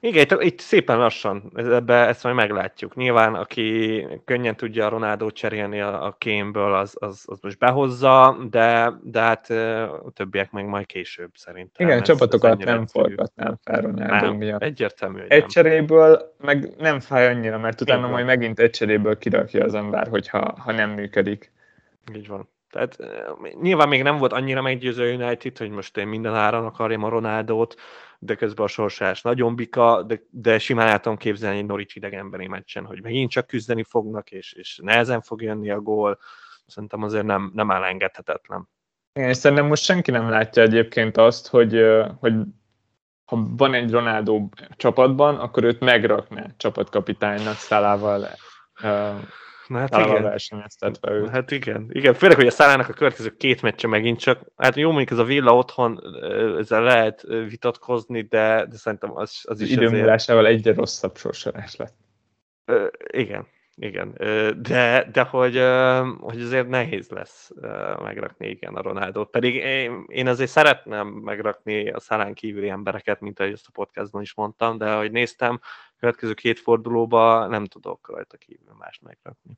[0.00, 2.94] Igen, itt, itt szépen lassan, ebbe, ezt majd meglátjuk.
[2.94, 8.36] Nyilván, aki könnyen tudja a Ronaldo cserélni a, a kémből, az, az, az most behozza,
[8.50, 11.86] de, de hát a többiek meg majd később szerintem.
[11.86, 14.62] Igen, ez, csapatokat ez nem forgatnám fel Ronaldo nem, miatt.
[14.62, 15.48] Egyértelmű, Egy nem.
[15.48, 18.10] cseréből meg nem fáj annyira, mert utána Igen.
[18.10, 21.52] majd megint egy cseréből kirakja az ember, hogyha ha nem működik.
[22.14, 22.48] Így van.
[22.70, 22.98] Tehát
[23.60, 27.74] nyilván még nem volt annyira meggyőző United, hogy most én minden áron akarjam a Ronaldót,
[28.18, 32.46] de közben a sorsás nagyon bika, de, de simán el tudom képzelni egy Norwich idegenbeni
[32.46, 36.18] meccsen, hogy megint csak küzdeni fognak, és, és nehezen fog jönni a gól.
[36.66, 38.68] Szerintem azért nem, nem áll engedhetetlen.
[39.12, 41.82] Igen, és szerintem most senki nem látja egyébként azt, hogy,
[42.18, 42.34] hogy
[43.24, 48.28] ha van egy Ronaldo csapatban, akkor őt megrakná csapatkapitánynak Szalával
[49.68, 50.22] Na hát igen.
[50.22, 51.28] versenyeztetve őt.
[51.28, 52.14] Hát igen, igen.
[52.14, 55.24] Főleg, hogy a Szálának a következő két meccse megint csak, hát jó, mondjuk ez a
[55.24, 56.00] Villa otthon,
[56.58, 60.58] ezzel lehet vitatkozni, de, de szerintem az, az is Időmúlásával azért...
[60.58, 61.94] egyre rosszabb sorsolás lett.
[62.66, 63.46] Uh, igen,
[63.80, 64.12] igen.
[64.62, 65.62] De, de hogy,
[66.20, 67.50] hogy azért nehéz lesz
[68.02, 69.30] megrakni igen a Ronaldot.
[69.30, 74.22] Pedig én, én azért szeretném megrakni a szálán kívüli embereket, mint ahogy ezt a podcastban
[74.22, 75.60] is mondtam, de ahogy néztem,
[75.98, 79.52] következő két fordulóban nem tudok rajta kívül mást megrakni.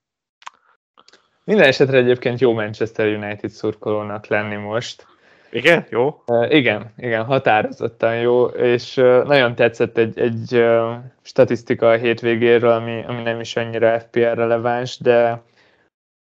[1.45, 5.07] Minden esetre egyébként jó Manchester United szurkolónak lenni most.
[5.53, 5.87] Igen?
[5.91, 6.23] Jó?
[6.27, 12.71] Uh, igen, igen, határozottan jó, és uh, nagyon tetszett egy, egy uh, statisztika a hétvégéről,
[12.71, 15.43] ami, ami nem is annyira FPL releváns, de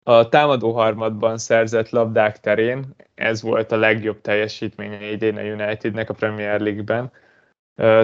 [0.03, 6.15] a támadó harmadban szerzett labdák terén ez volt a legjobb teljesítménye idén a Unitednek a
[6.15, 7.11] Premier League-ben.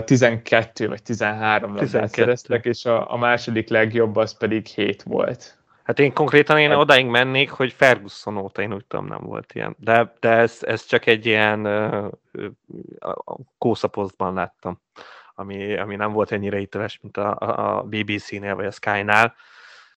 [0.05, 2.23] 12 vagy 13 labdát 12.
[2.23, 5.59] szereztek, és a, a második legjobb az pedig 7 volt.
[5.85, 9.77] Hát én konkrétan én odáig mennék, hogy Ferguson óta én úgy tudom nem volt ilyen.
[9.79, 12.13] De, de ez, ez csak egy ilyen uh,
[13.59, 14.81] kószaposztban láttam,
[15.35, 19.35] ami, ami nem volt ennyire hiteles, mint a, a BBC-nél vagy a Sky-nál.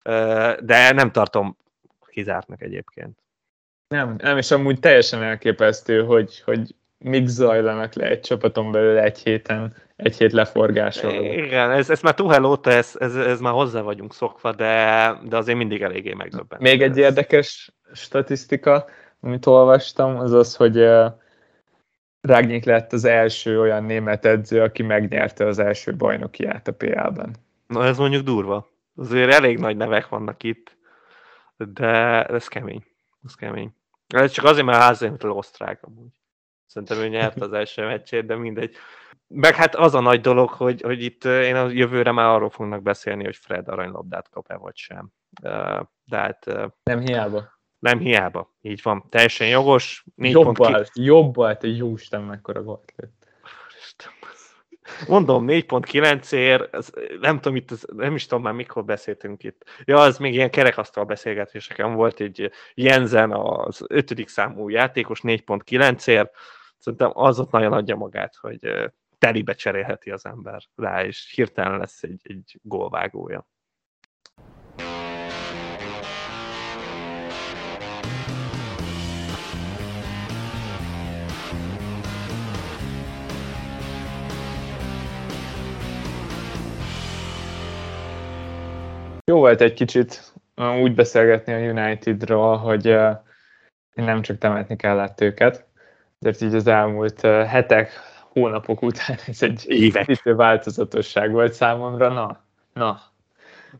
[0.04, 1.58] Uh, de nem tartom
[2.08, 3.20] kizártnak egyébként.
[3.88, 9.20] Nem, nem, és amúgy teljesen elképesztő, hogy, hogy mik zajlanak le egy csapaton belül egy
[9.20, 11.14] héten, egy hét leforgással.
[11.14, 15.38] Igen, ez, ez már Tuhel óta, ez, ez, ez, már hozzá vagyunk szokva, de, de
[15.38, 16.62] azért mindig eléggé megdöbbent.
[16.62, 18.86] Még egy érdekes statisztika,
[19.20, 20.88] amit olvastam, az az, hogy
[22.26, 27.36] Rágnyik lett az első olyan német edző, aki megnyerte az első bajnokiát a PL-ben.
[27.68, 28.70] Na ez mondjuk durva.
[28.96, 30.78] Azért elég nagy nevek vannak itt,
[31.58, 32.84] de ez kemény.
[33.26, 33.76] Ez kemény.
[34.08, 36.12] Ez csak azért, mert házaimitől osztrák amúgy.
[36.66, 38.76] Szerintem ő nyert az első meccsét, de mindegy.
[39.28, 42.82] Meg hát az a nagy dolog, hogy, hogy itt én a jövőre már arról fognak
[42.82, 45.12] beszélni, hogy Fred aranylabdát kap-e vagy sem.
[46.06, 46.46] De hát...
[46.84, 47.54] Nem hiába.
[47.80, 48.56] Nem hiába.
[48.62, 49.06] Így van.
[49.10, 50.06] Teljesen jogos.
[50.16, 52.94] Jobbal, jobbal, te jó Isten, mekkora gólt
[55.08, 59.64] Mondom, 4.9 ér, ez, nem tudom, itt, nem is tudom már mikor beszéltünk itt.
[59.84, 66.32] Ja, az még ilyen kerekasztal beszélgetéseken volt egy Jensen az ötödik számú játékos 4.9 ér,
[66.78, 72.04] szerintem az ott nagyon adja magát, hogy telibe cserélheti az ember rá, és hirtelen lesz
[72.04, 73.48] egy, egy gólvágója.
[89.32, 90.34] Jó volt egy kicsit
[90.82, 92.98] úgy beszélgetni a Unitedról, hogy
[93.94, 95.66] nem csak temetni kellett őket,
[96.20, 97.92] ezért így az elmúlt hetek,
[98.32, 100.24] hónapok után ez egy Évek.
[100.24, 102.14] változatosság volt számomra.
[102.14, 103.00] Na, na.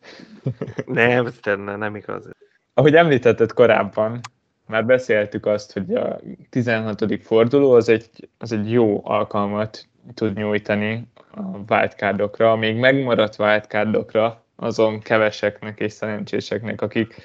[0.86, 2.30] Nem, tenne, nem igaz.
[2.74, 4.20] Ahogy említetted korábban,
[4.68, 7.24] már beszéltük azt, hogy a 16.
[7.24, 15.00] forduló az egy, az egy jó alkalmat tud nyújtani a wildcardokra, még megmaradt wildcardokra, azon
[15.00, 17.16] keveseknek és szerencséseknek, akik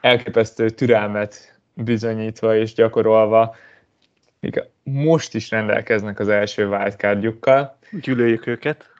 [0.00, 3.56] elképesztő türelmet bizonyítva és gyakorolva
[4.40, 7.78] még most is rendelkeznek az első wildcardjukkal.
[7.90, 8.90] Gyűlöljük őket.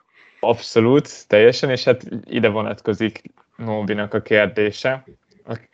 [0.40, 3.22] Abszolút, teljesen, és hát ide vonatkozik
[3.56, 5.04] Nóbinak a kérdése,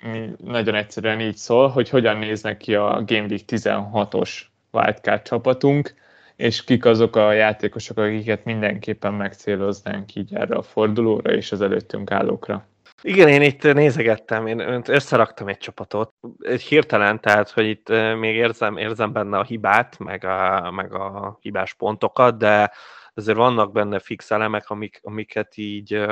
[0.03, 5.95] ami nagyon egyszerűen így szól, hogy hogyan néznek ki a Game Week 16-os wildcard csapatunk,
[6.39, 12.11] és kik azok a játékosok, akiket mindenképpen megcéloznánk így erre a fordulóra és az előttünk
[12.11, 12.67] állókra.
[13.03, 18.77] Igen, én itt nézegettem, én összeraktam egy csapatot, egy hirtelen, tehát, hogy itt még érzem,
[18.77, 22.73] érzem benne a hibát, meg a, meg a hibás pontokat, de
[23.15, 26.07] azért vannak benne fix elemek, amik, amiket így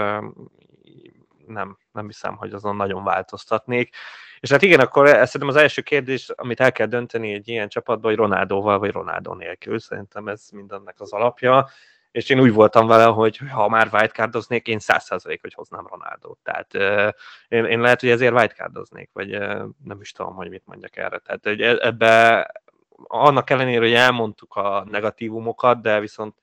[1.46, 3.94] nem, nem hiszem, hogy azon nagyon változtatnék.
[4.40, 7.68] És hát igen, akkor ez szerintem az első kérdés, amit el kell dönteni egy ilyen
[7.68, 9.78] csapatban, hogy Ronaldóval vagy Ronaldo nélkül.
[9.78, 11.68] Szerintem ez mindennek az alapja
[12.16, 16.38] és én úgy voltam vele, hogy ha már wildcardoznék, én száz százalék, hogy hoznám Ronaldot.
[16.42, 16.74] Tehát
[17.48, 19.28] én, én lehet, hogy ezért wildcardoznék, vagy
[19.84, 21.18] nem is tudom, hogy mit mondjak erre.
[21.18, 22.46] Tehát hogy e, ebbe
[23.02, 26.34] annak ellenére, hogy elmondtuk a negatívumokat, de viszont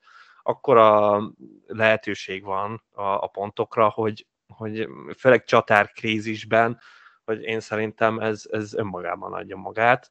[0.42, 1.20] akkora
[1.66, 6.80] lehetőség van a, a pontokra, hogy, hogy főleg csatárkrízisben,
[7.24, 10.10] hogy én szerintem ez, ez önmagában adja magát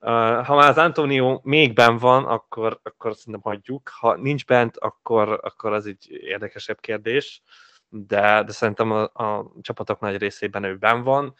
[0.00, 3.90] ha már az Antonio még ben van, akkor, akkor szerintem hagyjuk.
[3.94, 7.42] Ha nincs bent, akkor, akkor az egy érdekesebb kérdés,
[7.88, 11.34] de, de szerintem a, a csapatok nagy részében ő ben van.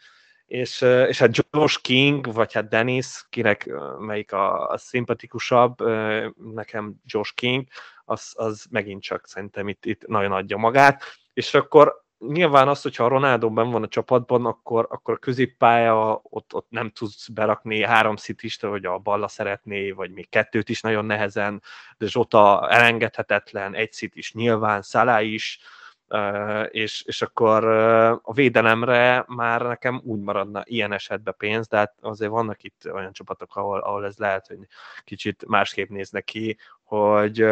[0.45, 5.75] És, és hát Josh King, vagy hát Dennis, kinek melyik a, a szimpatikusabb,
[6.53, 7.67] nekem Josh King,
[8.05, 11.03] az, az megint csak szerintem itt, itt nagyon adja magát.
[11.33, 16.19] És akkor nyilván az, hogyha a Ronaldo ben van a csapatban, akkor, akkor a középpálya,
[16.23, 20.81] ott, ott nem tudsz berakni három szitist, hogy a Balla szeretné, vagy még kettőt is
[20.81, 21.61] nagyon nehezen,
[21.97, 25.59] de Zsota elengedhetetlen, egy szit is nyilván, Szalá is,
[26.69, 27.65] és, és akkor
[28.23, 33.13] a védelemre már nekem úgy maradna ilyen esetben pénz, de hát azért vannak itt olyan
[33.13, 34.57] csapatok, ahol, ahol ez lehet, hogy
[35.03, 37.45] kicsit másképp néznek ki, hogy,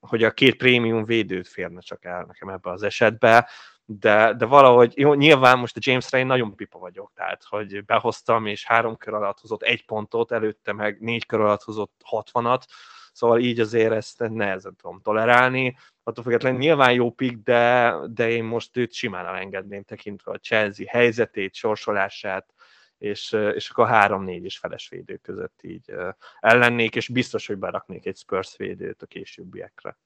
[0.00, 3.48] hogy a két prémium védőt férne csak el nekem ebbe az esetbe,
[3.98, 8.46] de, de valahogy, jó, nyilván most a James Ray nagyon pipa vagyok, tehát, hogy behoztam,
[8.46, 12.64] és három kör alatt hozott egy pontot, előtte meg négy kör alatt hozott hatvanat,
[13.12, 15.76] szóval így azért ezt nehezen tudom tolerálni.
[16.02, 20.86] Attól függetlenül nyilván jó pick, de, de én most őt simán elengedném tekintve a Chelsea
[20.88, 22.54] helyzetét, sorsolását,
[22.98, 25.92] és, és akkor három-négy és feles védő között így
[26.40, 29.98] ellennék, és biztos, hogy beraknék egy Spurs védőt a későbbiekre.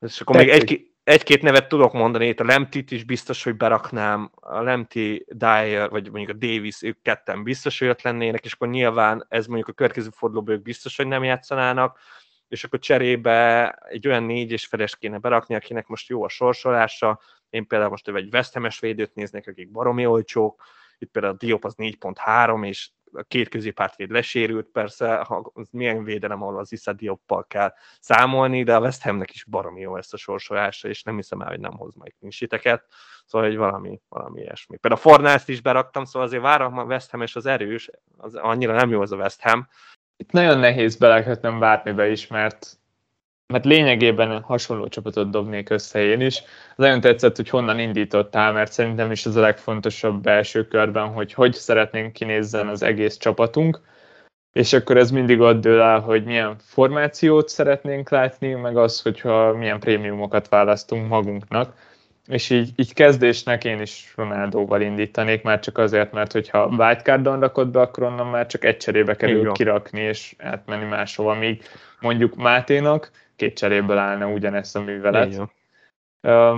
[0.00, 0.68] És akkor Tetszik.
[0.68, 5.24] még egy, egy-két nevet tudok mondani, itt a Lemtit is biztos, hogy beraknám, a Lemti,
[5.28, 9.46] Dyer, vagy mondjuk a Davis, ők ketten biztos, hogy ott lennének, és akkor nyilván ez
[9.46, 11.98] mondjuk a következő fordulóban ők biztos, hogy nem játszanának,
[12.48, 17.20] és akkor cserébe egy olyan négy és feles kéne berakni, akinek most jó a sorsolása.
[17.50, 20.64] Én például most egy West védőt néznék, akik baromi olcsók,
[20.98, 26.04] itt például a Diop az 4.3, és a két középpártvéd lesérült, persze, ha az milyen
[26.04, 30.12] védelem, ahol az Issa Dioppal kell számolni, de a West Hamnek is baromi jó ezt
[30.12, 32.84] a sorsolása, és nem hiszem el, hogy nem hoz majd kinsiteket,
[33.26, 34.76] szóval hogy valami, valami ilyesmi.
[34.76, 38.34] Például a Fornászt is beraktam, szóval azért várom a West Ham és az erős, az
[38.34, 39.68] annyira nem jó az a West Ham.
[40.16, 42.78] Itt nagyon nehéz belekötnöm be is, mert
[43.52, 46.42] mert lényegében hasonló csapatot dobnék össze én is.
[46.76, 51.52] Nagyon tetszett, hogy honnan indítottál, mert szerintem is az a legfontosabb belső körben, hogy hogy
[51.52, 53.80] szeretnénk kinézzen az egész csapatunk,
[54.52, 59.52] és akkor ez mindig ott dől el, hogy milyen formációt szeretnénk látni, meg az, hogyha
[59.52, 61.74] milyen prémiumokat választunk magunknak.
[62.26, 67.68] És így, így kezdésnek én is Ronaldóval indítanék, már csak azért, mert hogyha wildcardon rakod
[67.68, 71.62] be, akkor onnan már csak egy cserébe kerül kirakni és átmenni máshova, míg
[72.00, 75.40] mondjuk Máténak két cseréből állna ugyanezt a művelet.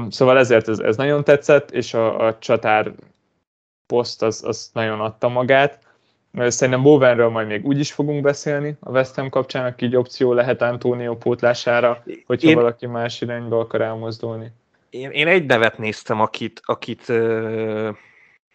[0.08, 2.92] Szóval ezért ez, ez nagyon tetszett, és a, a csatár
[3.86, 5.78] poszt az, az nagyon adta magát.
[6.32, 10.32] Szerintem Bowenről majd még úgy is fogunk beszélni a West Ham kapcsán, aki így opció
[10.32, 14.52] lehet Antonio pótlására, hogyha én, valaki más irányba akar elmozdulni.
[14.90, 17.88] Én, én egy nevet néztem, akit, akit uh,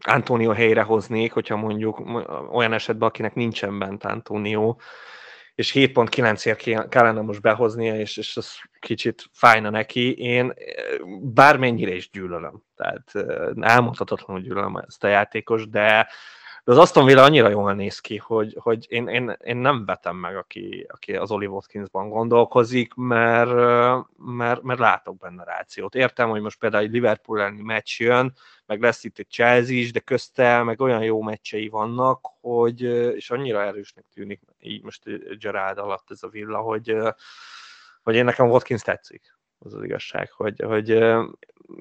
[0.06, 2.02] Antonio helyre hoznék, hogyha mondjuk
[2.52, 4.76] olyan esetben, akinek nincsen bent Antonio,
[5.56, 10.18] és 7.9-ért kellene most behoznia, és, és az kicsit fájna neki.
[10.18, 10.54] Én
[11.22, 13.12] bármennyire is gyűlölöm, tehát
[13.62, 16.08] elmondhatatlanul gyűlölöm ezt a játékos, de
[16.66, 20.16] De az Aston Villa annyira jól néz ki, hogy, hogy én, én, én nem vetem
[20.16, 23.54] meg, aki, aki az Oli Watkinsban gondolkozik, mert,
[24.18, 25.96] mert, mert látok benne rációt.
[25.96, 28.34] Értem, hogy most például egy Liverpool elleni meccs jön,
[28.66, 32.82] meg lesz itt egy Chelsea is, de közte meg olyan jó meccsei vannak, hogy,
[33.16, 35.04] és annyira erősnek tűnik így most
[35.40, 36.98] Gerard alatt ez a villa, hogy,
[38.04, 40.90] hogy én nekem Watkins tetszik az az igazság, hogy, hogy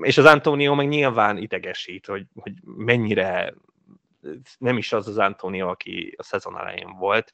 [0.01, 3.55] és az Antonio meg nyilván idegesít, hogy, hogy mennyire
[4.59, 7.33] nem is az az Antonio, aki a szezon elején volt,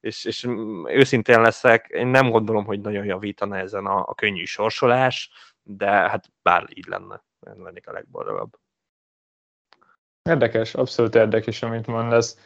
[0.00, 0.48] és, és
[0.84, 5.30] őszintén leszek, én nem gondolom, hogy nagyon javítana ezen a, a könnyű sorsolás,
[5.62, 8.58] de hát bár így lenne, én lennék a legboldogabb.
[10.22, 12.38] Érdekes, abszolút érdekes, amit mondasz.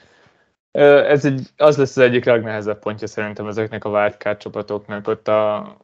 [0.71, 5.09] Ez egy, az lesz az egyik legnehezebb pontja szerintem ezeknek a wildcard csapatoknak.
[5.09, 5.77] Ott a,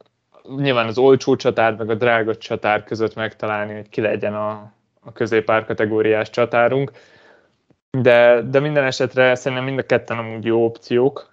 [0.55, 5.11] nyilván az olcsó csatár, meg a drága csatár között megtalálni, hogy ki legyen a, a
[5.11, 6.91] középár kategóriás csatárunk.
[8.01, 11.31] De, de minden esetre szerintem mind a ketten amúgy jó opciók.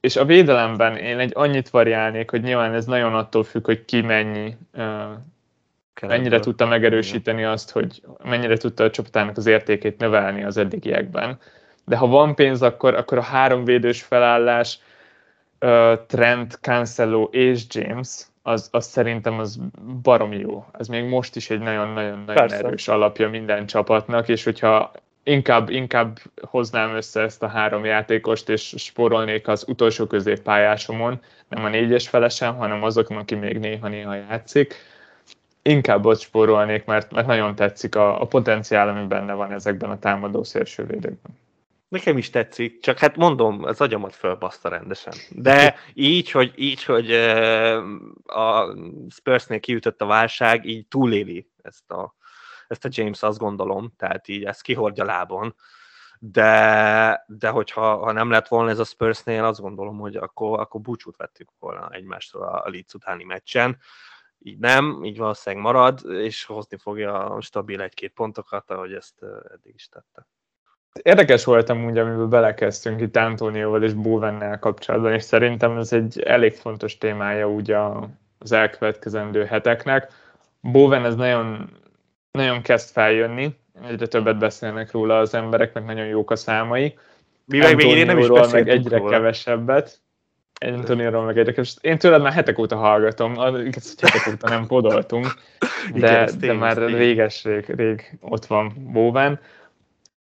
[0.00, 4.00] És a védelemben én egy annyit variálnék, hogy nyilván ez nagyon attól függ, hogy ki
[4.00, 4.56] mennyi,
[6.00, 11.38] mennyire tudta megerősíteni azt, hogy mennyire tudta a csapatának az értékét növelni az eddigiekben.
[11.84, 14.78] De ha van pénz, akkor, akkor a három védős felállás,
[16.06, 19.60] Trent, Cancelo és James, az, az szerintem az
[20.02, 20.66] baromi jó.
[20.78, 24.92] Ez még most is egy nagyon-nagyon erős alapja minden csapatnak, és hogyha
[25.24, 31.68] inkább, inkább hoznám össze ezt a három játékost, és sporolnék az utolsó középpályásomon, nem a
[31.68, 34.74] négyes felesem, hanem azokon, aki még néha-néha játszik.
[35.62, 39.98] Inkább ott spórolnék, mert, mert nagyon tetszik a, a potenciál, ami benne van ezekben a
[39.98, 41.40] támadó szélsővédőkben.
[41.88, 45.12] Nekem is tetszik, csak hát mondom, az agyamat fölbaszta rendesen.
[45.30, 47.12] De így, hogy, így, hogy
[48.24, 48.76] a
[49.10, 52.14] Spursnél kiütött a válság, így túléli ezt a,
[52.72, 55.54] ezt a James, azt gondolom, tehát így ezt kihordja lábon.
[56.18, 60.80] De, de hogyha ha nem lett volna ez a Spursnél, azt gondolom, hogy akkor, akkor
[60.80, 63.78] búcsút vettük volna egymástól a Leeds utáni meccsen.
[64.38, 69.88] Így nem, így valószínűleg marad, és hozni fogja stabil egy-két pontokat, ahogy ezt eddig is
[69.88, 70.26] tette.
[71.02, 76.54] Érdekes volt amúgy, amiből belekezdtünk itt Antonióval és Bovennel kapcsolatban, és szerintem ez egy elég
[76.54, 77.70] fontos témája úgy
[78.38, 80.12] az elkövetkezendő heteknek.
[80.60, 81.70] Bowen ez nagyon,
[82.32, 83.56] nagyon kezd feljönni,
[83.88, 86.98] egyre többet beszélnek róla az emberek, meg nagyon jók a számai.
[87.44, 89.10] Mi meg még én nem is meg egyre róla.
[89.10, 90.00] kevesebbet.
[90.60, 91.84] Antonióról meg egyre kevesebbet.
[91.84, 95.26] Én tőled már hetek óta hallgatom, ezt hetek óta nem podoltunk,
[95.94, 99.40] de, Igen, de már réges rég, rég ott van Bowen.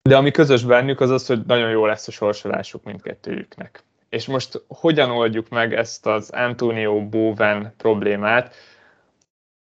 [0.02, 3.84] De ami közös bennük az az, hogy nagyon jó lesz a sorsolásuk mindkettőjüknek.
[4.08, 8.54] És most hogyan oldjuk meg ezt az Antonio Bowen problémát?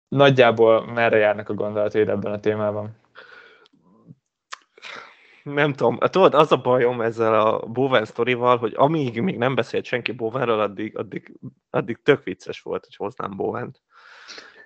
[0.08, 2.96] Nagyjából merre járnak a gondolataid ebben a témában?
[5.42, 9.84] Nem tudom, tudod, az a bajom ezzel a Bowen sztorival, hogy amíg még nem beszélt
[9.84, 11.38] senki Bowenről, addig, addig,
[11.70, 13.82] addig tök vicces volt, hogy hoznám Bowent.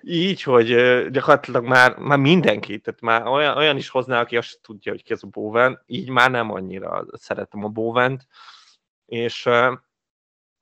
[0.01, 0.67] Így, hogy
[1.09, 5.13] gyakorlatilag már, már mindenki, tehát már olyan, olyan is hozná, aki azt tudja, hogy ki
[5.13, 8.27] az a Bowen, így már nem annyira szeretem a Bowent,
[9.05, 9.49] és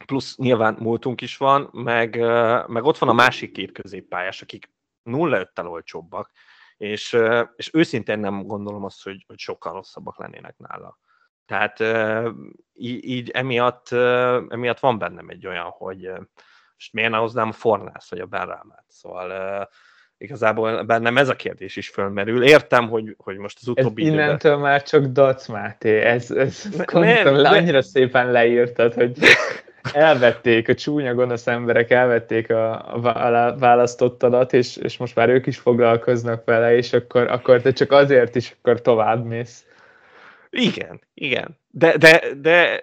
[0.05, 2.15] plusz nyilván múltunk is van, meg,
[2.67, 4.69] meg ott van a másik két középpályás, akik
[5.05, 6.31] 0-5-tel olcsóbbak,
[6.77, 7.17] és,
[7.55, 10.97] és őszintén nem gondolom azt, hogy, hogy sokkal rosszabbak lennének nála.
[11.45, 11.79] Tehát
[12.73, 13.91] így, így emiatt,
[14.49, 16.11] emiatt van bennem egy olyan, hogy,
[16.77, 18.85] és miért ne hoznám a Fornász vagy a Benrámát?
[18.87, 19.69] Szóval
[20.17, 22.43] igazából bennem ez a kérdés is fölmerül.
[22.43, 24.25] Értem, hogy, hogy most az utóbbi ez időben...
[24.25, 29.17] innentől már csak Dac Máté, ez, ez ne, nem, annyira szépen leírtad, hogy
[29.93, 35.57] elvették, a csúnya gonosz emberek elvették a, a választottadat, és, és most már ők is
[35.57, 39.65] foglalkoznak vele, és akkor, akkor te csak azért is akkor tovább mész.
[40.49, 41.57] Igen, igen.
[41.69, 42.79] De, de, de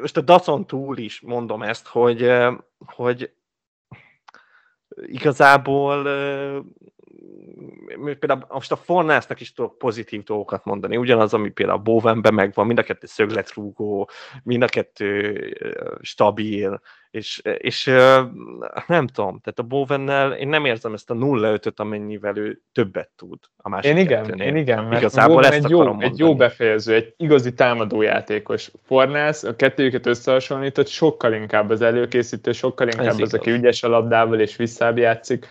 [0.00, 2.32] most a Dacon túl is mondom ezt, hogy,
[2.78, 3.30] hogy
[5.06, 6.08] igazából
[8.18, 12.66] például most a Fornásznak is tudok pozitív dolgokat mondani, ugyanaz, ami például a Bowenben megvan,
[12.66, 14.10] mind a kettő szögletrúgó,
[14.42, 15.36] mind a kettő
[16.00, 16.80] stabil,
[17.10, 17.84] és, és
[18.86, 23.38] nem tudom, tehát a Bowennel én nem érzem ezt a 0-5-öt, amennyivel ő többet tud
[23.56, 24.46] a másik Én igen, kettőnél.
[24.46, 28.70] én igen, mert Igazából ezt egy jó, egy jó befejező, egy igazi támadójátékos.
[28.84, 33.34] Fornász a kettőjüket összehasonlított, sokkal inkább az előkészítő, sokkal inkább Ez az, igaz.
[33.34, 35.46] aki ügyes a labdával és visszább játszik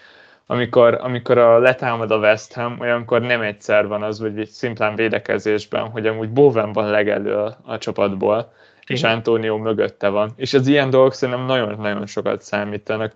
[0.49, 5.89] amikor, amikor a letámad a West Ham, olyankor nem egyszer van az, vagy szimplán védekezésben,
[5.89, 8.51] hogy amúgy Bowen van legelő a, a csapatból,
[8.85, 10.33] és Antonio mögötte van.
[10.35, 13.13] És az ilyen dolgok szerintem nagyon-nagyon sokat számítanak.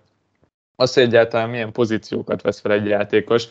[0.76, 3.48] Az, hogy egyáltalán milyen pozíciókat vesz fel egy játékos,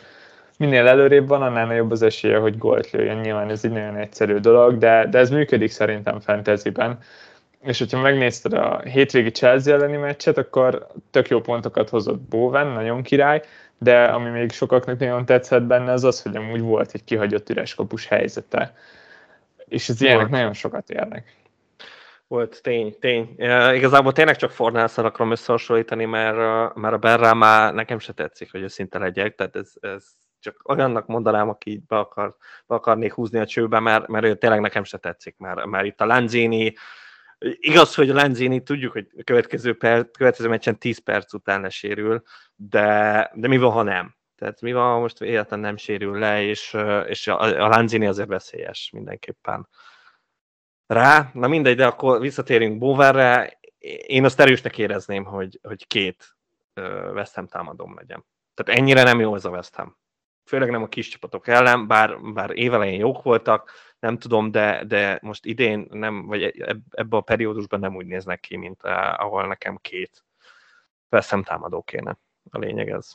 [0.58, 3.18] minél előrébb van, annál nagyobb az esélye, hogy gólt lőjön.
[3.18, 6.98] Nyilván ez egy nagyon egyszerű dolog, de, de ez működik szerintem fantasyben.
[7.62, 13.02] És hogyha megnézted a hétvégi Chelsea elleni meccset, akkor tök jó pontokat hozott Bowen, nagyon
[13.02, 13.42] király,
[13.82, 17.74] de ami még sokaknak nagyon tetszett benne, az az, hogy amúgy volt egy kihagyott üres
[17.74, 18.74] kapus helyzete.
[19.64, 21.36] És ez ilyenek nagyon sokat érnek.
[22.26, 23.34] Volt, tény, tény.
[23.38, 28.50] Uh, igazából tényleg csak Fornálszal akarom összehasonlítani, mert, mert a Berrá már nekem se tetszik,
[28.50, 30.04] hogy őszinte legyek, tehát ez, ez
[30.40, 34.34] csak olyannak mondanám, aki így be, akar, be akarnék húzni a csőbe, mert, mert ő
[34.34, 36.74] tényleg nekem se tetszik, mert, mert itt a Lanzini,
[37.42, 42.22] igaz, hogy a Lanzini tudjuk, hogy a következő, per, következő meccsen 10 perc után lesérül,
[42.54, 44.14] de, de mi van, ha nem?
[44.36, 46.76] Tehát mi van, ha most életlen nem sérül le, és,
[47.06, 49.68] és a, a Lanzini azért veszélyes mindenképpen
[50.86, 51.30] rá.
[51.32, 53.58] Na mindegy, de akkor visszatérünk Bowerre.
[54.06, 56.36] Én azt erősnek érezném, hogy, hogy két
[57.12, 58.24] West Ham támadom legyen.
[58.54, 59.96] Tehát ennyire nem jó ez a West Ham.
[60.44, 63.70] Főleg nem a kis csapatok ellen, bár, bár évelején jók voltak,
[64.02, 66.42] nem tudom, de, de most idén nem, vagy
[66.90, 68.82] ebbe a periódusban nem úgy néznek ki, mint
[69.16, 70.24] ahol nekem két
[71.28, 72.18] Ham támadó kéne.
[72.50, 73.08] A lényeg ez.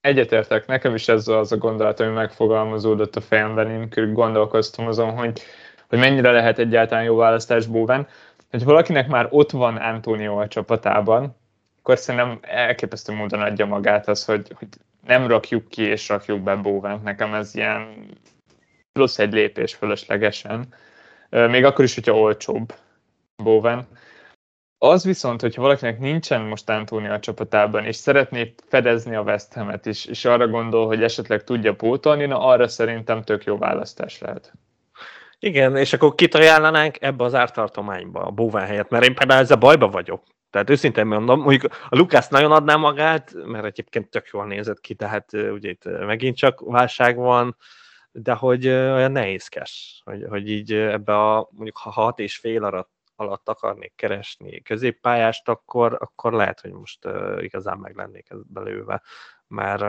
[0.00, 5.42] Egyetértek, nekem is ez az a gondolat, ami megfogalmazódott a fejemben, én gondolkoztam azon, hogy
[5.88, 8.06] hogy mennyire lehet egyáltalán jó választás Bóven.
[8.50, 11.36] Hogy valakinek már ott van Antonio a csapatában,
[11.78, 14.68] akkor szerintem elképesztő módon adja magát az, hogy, hogy
[15.06, 17.02] nem rakjuk ki és rakjuk be Bóvent.
[17.02, 18.08] Nekem ez ilyen
[18.96, 20.74] plusz egy lépés fölöslegesen.
[21.30, 22.74] Még akkor is, hogyha olcsóbb
[23.42, 23.86] Bóven.
[24.78, 29.86] Az viszont, hogyha valakinek nincsen most Antónia a csapatában, és szeretné fedezni a West Ham-et
[29.86, 34.52] is, és arra gondol, hogy esetleg tudja pótolni, na arra szerintem tök jó választás lehet.
[35.38, 39.56] Igen, és akkor kit ajánlanánk ebbe az ártartományba, a bóván helyett, mert én például ezzel
[39.56, 40.22] bajba vagyok.
[40.50, 44.94] Tehát őszintén mondom, mondjuk a Lukász nagyon adná magát, mert egyébként tök jól nézett ki,
[44.94, 47.56] tehát ugye itt megint csak válság van,
[48.22, 52.90] de hogy olyan nehézkes, hogy, hogy így ebbe a mondjuk ha hat és fél alatt,
[53.16, 59.02] alatt akarnék keresni középpályást, akkor, akkor lehet, hogy most uh, igazán meg lennék belőve
[59.48, 59.80] mert,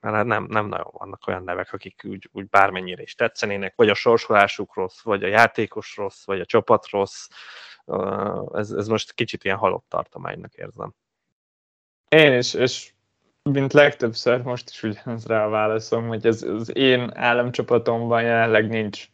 [0.00, 3.88] mert hát nem, nem nagyon vannak olyan nevek, akik úgy, úgy bármennyire is tetszenének, vagy
[3.88, 7.28] a sorsolásuk rossz, vagy a játékos rossz, vagy a csapat rossz.
[8.52, 10.94] Ez, ez most kicsit ilyen halott tartománynak érzem.
[12.08, 12.93] Én is, és
[13.50, 19.08] mint legtöbbször most is ugyanaz rá a válaszom, hogy ez az én államcsapatomban jelenleg nincs,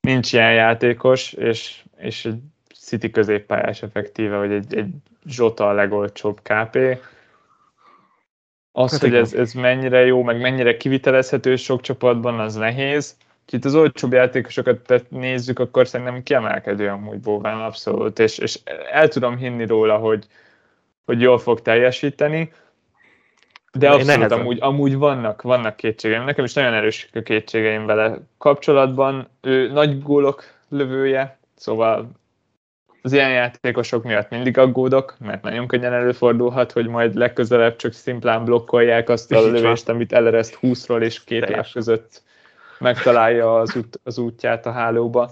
[0.00, 2.40] nincs ilyen játékos, és, és egy
[2.74, 4.90] City középpályás effektíve, vagy egy, egy
[5.26, 6.98] Zsota a legolcsóbb KP
[8.72, 13.16] az, hát hogy ez, ez mennyire jó, meg mennyire kivitelezhető sok csapatban, az nehéz.
[13.50, 18.60] Itt az olcsóbb játékosokat nézzük, akkor szerintem kiemelkedő amúgy Bóván abszolút, és, és
[18.90, 20.26] el tudom hinni róla, hogy,
[21.04, 22.52] hogy jól fog teljesíteni,
[23.72, 26.24] de abszolút amúgy, amúgy vannak, vannak kétségeim.
[26.24, 29.28] Nekem is nagyon erős a kétségeim vele kapcsolatban.
[29.40, 32.10] Ő nagy gólok lövője, szóval
[33.02, 38.44] az ilyen játékosok miatt mindig aggódok, mert nagyon könnyen előfordulhat, hogy majd legközelebb csak szimplán
[38.44, 42.22] blokkolják azt a lövést, amit elereszt 20-ról és két láb között
[42.78, 45.30] megtalálja az, út, az útját a hálóba.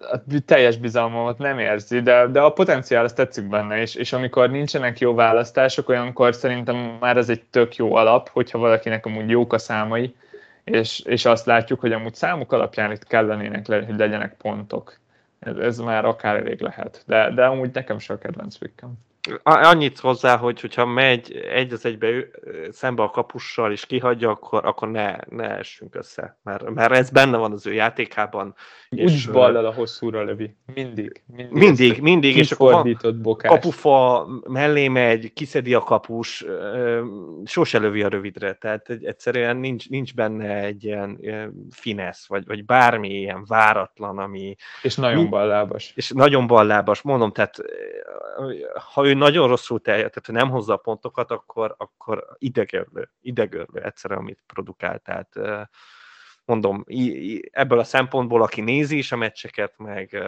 [0.00, 4.50] A teljes bizalmamat nem érzi, de, de a potenciál azt tetszik benne, és, és amikor
[4.50, 9.52] nincsenek jó választások, olyankor szerintem már ez egy tök jó alap, hogyha valakinek amúgy jók
[9.52, 10.14] a számai,
[10.64, 15.00] és, és azt látjuk, hogy amúgy számok alapján itt kellenének, hogy legyenek pontok
[15.40, 17.02] ez, ez már akár elég lehet.
[17.06, 18.92] De, de amúgy nekem sem a kedvenc pikkem.
[19.42, 22.08] Annyit hozzá, hogy hogyha megy egy az egybe
[22.70, 26.38] szembe a kapussal és kihagyja, akkor, akkor ne, ne essünk össze.
[26.42, 28.54] Mert, mert ez benne van az ő játékában.
[28.90, 30.56] Úgy ballal a hosszúra lövi.
[30.74, 31.22] Mindig.
[31.26, 32.00] Mindig, mindig.
[32.00, 32.96] mindig és akkor
[33.36, 36.44] kapufa mellé megy, kiszedi a kapus,
[37.44, 38.52] sose lövi a rövidre.
[38.52, 44.56] Tehát egyszerűen nincs, nincs benne egy ilyen, ilyen finesz, vagy, vagy bármi ilyen váratlan, ami...
[44.82, 45.92] És nagyon ballábas.
[45.96, 47.56] És nagyon ballábas, mondom, tehát
[48.92, 53.82] ha ő nagyon rosszul teljes, tehát ha nem hozza a pontokat, akkor, akkor idegörlő, idegörlő
[53.82, 54.98] egyszerűen, amit produkál.
[54.98, 55.28] Tehát
[56.44, 56.84] mondom,
[57.50, 60.22] ebből a szempontból, aki nézi is a meccseket, meg,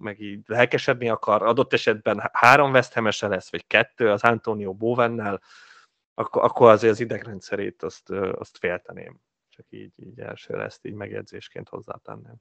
[0.00, 5.42] meg így lelkesedni akar, adott esetben három veszthemese lesz, vagy kettő az Antonio Bovennel,
[6.14, 9.20] akkor, akkor azért az idegrendszerét azt, azt félteném.
[9.48, 12.36] Csak így, így elsőre ezt így megjegyzésként hozzátenném.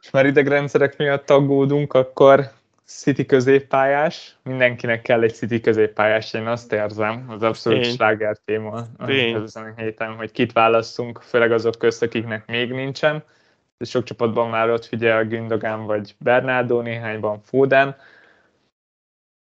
[0.00, 2.50] És már idegrendszerek miatt aggódunk, akkor
[2.86, 7.92] City középpályás, mindenkinek kell egy City középpályás, én azt érzem, az abszolút Tény.
[7.92, 8.86] sláger téma
[9.44, 13.24] ezen a héten, hogy kit választunk, főleg azok közt, akiknek még nincsen.
[13.80, 17.96] Sok csapatban már ott figyel Gündogan vagy Bernardo, néhányban Foden.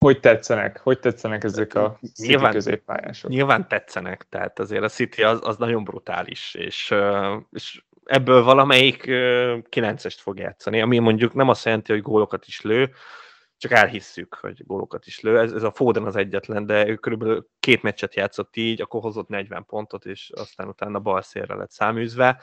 [0.06, 0.80] hogy tetszenek?
[0.80, 3.30] Hogy tetszenek ezek a City nyilván, középpályások?
[3.30, 6.96] Nyilván tetszenek, tehát azért a City az, az nagyon brutális, és,
[7.52, 12.92] és ebből valamelyik 9-est fog játszani, ami mondjuk nem azt jelenti, hogy gólokat is lő,
[13.60, 15.40] csak elhisszük, hogy gólokat is lő.
[15.40, 19.28] Ez, ez a Foden az egyetlen, de ő körülbelül két meccset játszott így, akkor hozott
[19.28, 22.42] 40 pontot, és aztán utána bal szélre lett száműzve.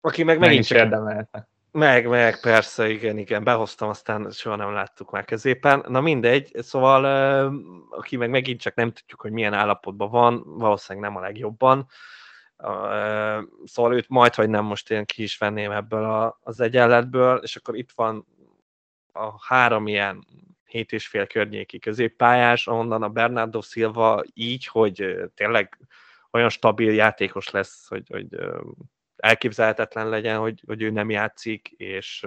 [0.00, 0.78] Aki meg megint csak...
[0.78, 1.48] érdemelte.
[1.70, 5.84] Meg, meg, persze, igen, igen, behoztam, aztán soha nem láttuk már középen.
[5.88, 7.04] Na mindegy, szóval
[7.90, 11.86] aki meg megint csak nem tudjuk, hogy milyen állapotban van, valószínűleg nem a legjobban.
[13.64, 17.76] Szóval őt majd, hogy nem most én ki is venném ebből az egyenletből, és akkor
[17.76, 18.26] itt van
[19.14, 20.26] a három ilyen
[20.64, 25.78] hét és fél környéki középpályás, ahonnan a Bernardo Silva így, hogy tényleg
[26.30, 28.26] olyan stabil játékos lesz, hogy, hogy
[29.16, 32.26] elképzelhetetlen legyen, hogy, hogy ő nem játszik, és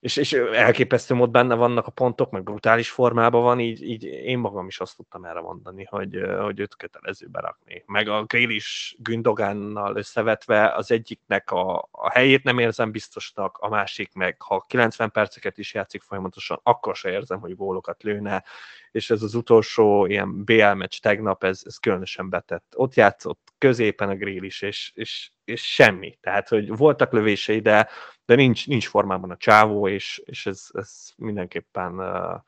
[0.00, 4.38] és, és elképesztő mód benne vannak a pontok, meg brutális formában van, így, így én
[4.38, 7.82] magam is azt tudtam erre mondani, hogy, hogy őt kötelező berakni.
[7.86, 14.12] Meg a Grélis Gündogánnal összevetve az egyiknek a, a helyét nem érzem biztosnak, a másik
[14.14, 18.44] meg, ha 90 perceket is játszik folyamatosan, akkor se érzem, hogy gólokat lőne,
[18.90, 22.72] és ez az utolsó ilyen BL meccs tegnap, ez, ez különösen betett.
[22.76, 26.18] Ott játszott középen a Grélis, és, és, és semmi.
[26.20, 27.88] Tehát, hogy voltak lövései, de
[28.28, 32.40] de nincs, nincs formában a csávó, és, és ez, ez mindenképpen uh,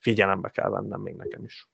[0.00, 1.68] figyelembe kell vennem még nekem is.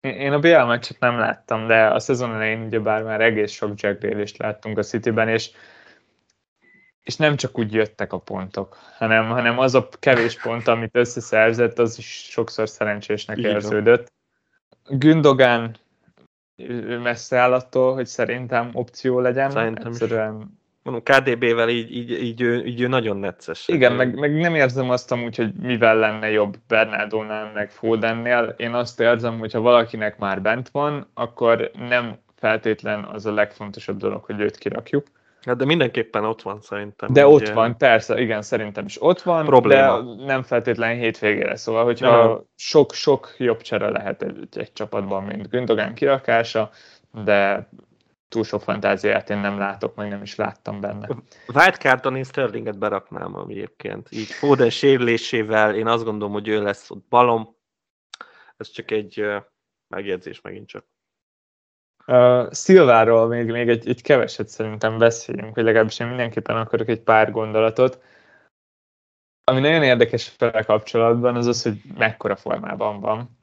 [0.00, 3.98] Én a BL meccset nem láttam, de a szezon elején ugyebár már egész sok Jack
[3.98, 5.50] Daly-t láttunk a Cityben, és
[7.04, 11.78] és nem csak úgy jöttek a pontok, hanem, hanem az a kevés pont, amit összeszerzett,
[11.78, 13.50] az is sokszor szerencsésnek Igen.
[13.50, 14.12] érződött.
[14.88, 15.76] Gündogan
[17.02, 19.50] messze áll attól, hogy szerintem opció legyen.
[19.50, 23.68] Szerintem Egyszerűen mondom, KDB-vel így, így, így, ő, így ő nagyon necces.
[23.68, 28.54] Igen, meg, meg, nem érzem azt amúgy, hogy mivel lenne jobb Bernardónál, meg Fodennél.
[28.56, 33.96] Én azt érzem, hogy ha valakinek már bent van, akkor nem feltétlen az a legfontosabb
[33.96, 35.06] dolog, hogy őt kirakjuk.
[35.44, 37.12] Hát de mindenképpen ott van szerintem.
[37.12, 37.54] De ott ilyen...
[37.54, 40.00] van, persze, igen, szerintem is ott van, Probléma.
[40.00, 41.56] de nem feltétlen hétvégére.
[41.56, 46.70] Szóval, hogyha sok-sok jobb csere lehet egy, egy csapatban, mint Gündogan kirakása,
[47.24, 47.68] de
[48.28, 51.08] túl sok fantáziát én nem látok, meg nem is láttam benne.
[51.54, 54.08] Wildcardon én Sterlinget beraknám egyébként.
[54.10, 57.56] Így Foden sérülésével én azt gondolom, hogy ő lesz ott balom.
[58.56, 59.24] Ez csak egy
[59.88, 60.84] megjegyzés megint csak.
[62.06, 67.00] Uh, Szilváról még, még egy, egy keveset szerintem beszéljünk, vagy legalábbis én mindenképpen akarok egy
[67.00, 68.02] pár gondolatot.
[69.44, 73.38] Ami nagyon érdekes vele kapcsolatban, az az, hogy mekkora formában van.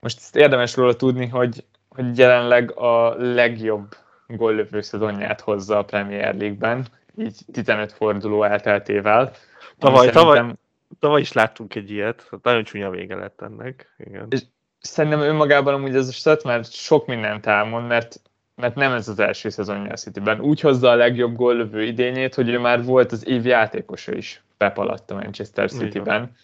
[0.00, 3.94] Most érdemes róla tudni, hogy, hogy jelenleg a legjobb
[4.26, 6.86] góllövő szezonját hozza a Premier League-ben,
[7.16, 9.32] így 15 forduló elteltével.
[9.78, 10.22] Tavaly, szerintem...
[10.24, 10.54] tavaly,
[10.98, 13.94] tavaly is láttunk egy ilyet, nagyon csúnya vége lett ennek.
[13.98, 14.26] Igen.
[14.30, 14.40] És
[14.80, 18.20] szerintem önmagában amúgy ez a stat már sok mindent elmond, mert,
[18.54, 20.40] mert nem ez az első szezonja a Cityben.
[20.40, 24.78] Úgy hozza a legjobb góllövő idényét, hogy ő már volt az év játékosa is Pep
[24.78, 26.36] alatt a Manchester City-ben.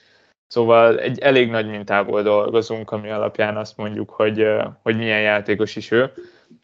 [0.47, 4.47] Szóval egy elég nagy mintából dolgozunk, ami alapján azt mondjuk, hogy,
[4.83, 6.13] hogy milyen játékos is ő.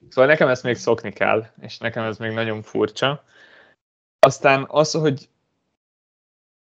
[0.08, 3.24] Szóval nekem ezt még szokni kell, és nekem ez még nagyon furcsa.
[4.18, 5.28] Aztán az, hogy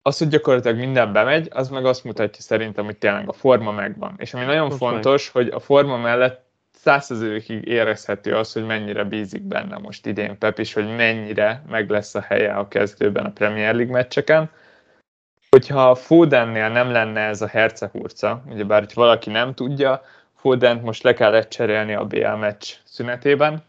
[0.06, 4.14] az, hogy gyakorlatilag minden bemegy, az meg azt mutatja szerintem, hogy tényleg a forma megvan.
[4.16, 5.44] És ami nagyon Most fontos, meg.
[5.44, 10.72] hogy a forma mellett százszerzőkig érezhető az, hogy mennyire bízik benne most idén Pep, és
[10.72, 14.50] hogy mennyire meg lesz a helye a kezdőben a Premier League meccseken.
[15.50, 20.02] Hogyha Fodennél nem lenne ez a hercehurca, ugyebár, hogy valaki nem tudja,
[20.36, 23.62] Fodent most le kellett cserélni a BL meccs szünetében,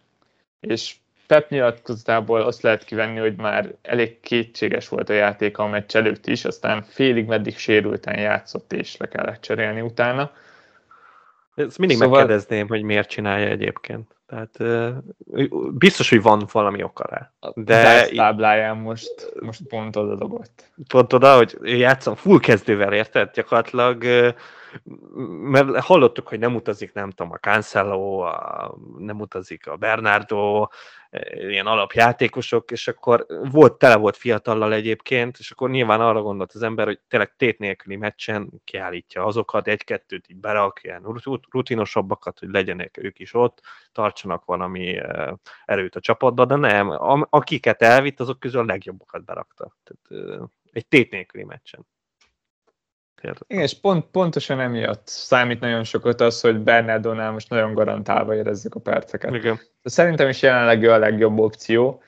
[0.59, 0.95] és
[1.27, 6.27] Pep nyilatkozatából azt lehet kivenni, hogy már elég kétséges volt a játék a meccs előtt
[6.27, 10.31] is, aztán félig meddig sérülten játszott, és le kellett cserélni utána.
[11.55, 12.19] Ezt mindig szóval...
[12.19, 14.15] megkérdezném, hogy miért csinálja egyébként.
[14.27, 14.57] Tehát
[15.71, 17.31] biztos, hogy van valami oka rá.
[17.55, 20.71] De a tábláján most, most pont oda dobott.
[20.87, 23.31] Pont oda, hogy játszom full kezdővel, érted?
[23.33, 24.03] Gyakorlatilag
[25.25, 30.67] mert hallottuk, hogy nem utazik, nem tudom, a Cancelo, a, nem utazik a Bernardo,
[31.09, 36.51] e, ilyen alapjátékosok, és akkor volt, tele volt fiatallal egyébként, és akkor nyilván arra gondolt
[36.53, 42.49] az ember, hogy tényleg tét nélküli meccsen kiállítja azokat, egy-kettőt így berak, ilyen rutinosabbakat, hogy
[42.49, 43.61] legyenek ők is ott,
[43.91, 46.97] tartsanak valami e, erőt a csapatba, de nem,
[47.29, 49.75] akiket elvitt, azok közül a legjobbakat berakta.
[49.83, 51.85] Tehát, egy tét nélküli meccsen.
[53.21, 58.75] Igen, és pont, pontosan emiatt számít nagyon sokat az, hogy Bernardónál most nagyon garantálva érezzük
[58.75, 59.33] a perceket.
[59.33, 59.59] Igen.
[59.81, 62.01] De szerintem is jelenleg ő a legjobb opció.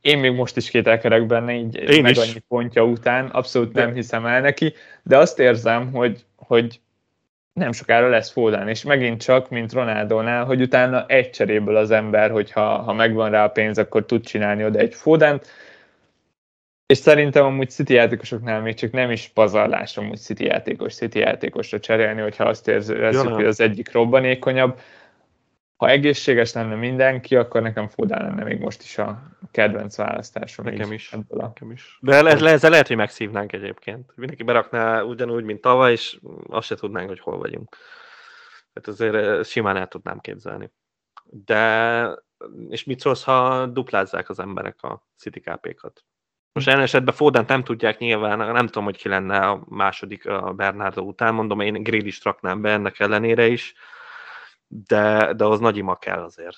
[0.00, 2.18] én még most is kételkedek benne, így én meg is.
[2.18, 6.80] annyi pontja után, abszolút nem hiszem el neki, de azt érzem, hogy, hogy
[7.52, 12.30] nem sokára lesz Foden, és megint csak, mint Ronaldonál, hogy utána egy cseréből az ember,
[12.30, 15.46] hogyha ha megvan rá a pénz, akkor tud csinálni oda egy Fodent,
[16.90, 21.80] és szerintem amúgy City játékosoknál még csak nem is pazarlás amúgy City játékos, City játékosra
[21.80, 24.78] cserélni, hogyha azt érzük, hogy az egyik robbanékonyabb,
[25.76, 30.64] ha egészséges lenne mindenki, akkor nekem Fodán lenne még most is a kedvenc választásom.
[30.64, 31.12] Nekem is.
[31.12, 31.36] A...
[31.36, 31.98] Nekem is.
[32.00, 34.12] De le, le, ezzel lehet, hogy megszívnánk egyébként.
[34.14, 36.18] Mindenki berakná ugyanúgy, mint tavaly, és
[36.48, 37.76] azt se tudnánk, hogy hol vagyunk.
[38.72, 40.70] Tehát azért eh, simán el tudnám képzelni.
[41.24, 42.04] De,
[42.68, 46.04] és mit szólsz, ha duplázzák az emberek a City KP-kat?
[46.52, 50.52] Most ellen esetben Fodent nem tudják nyilván, nem tudom, hogy ki lenne a második a
[50.52, 53.74] Bernardo után, mondom, én Grealish raknám be ennek ellenére is
[54.86, 56.56] de, de az nagy ima kell azért.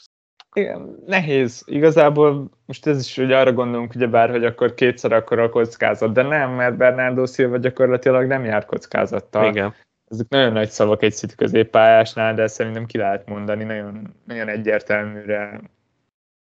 [0.54, 1.62] Igen, nehéz.
[1.66, 6.12] Igazából most ez is, hogy arra gondolunk, ugye bár, hogy akkor kétszer akkor a kockázat,
[6.12, 9.48] de nem, mert Bernardo Silva gyakorlatilag nem jár kockázattal.
[9.48, 9.74] Igen.
[10.10, 15.60] Ezek nagyon nagy szavak egy City középpályásnál, de szerintem ki lehet mondani, nagyon, nagyon egyértelműre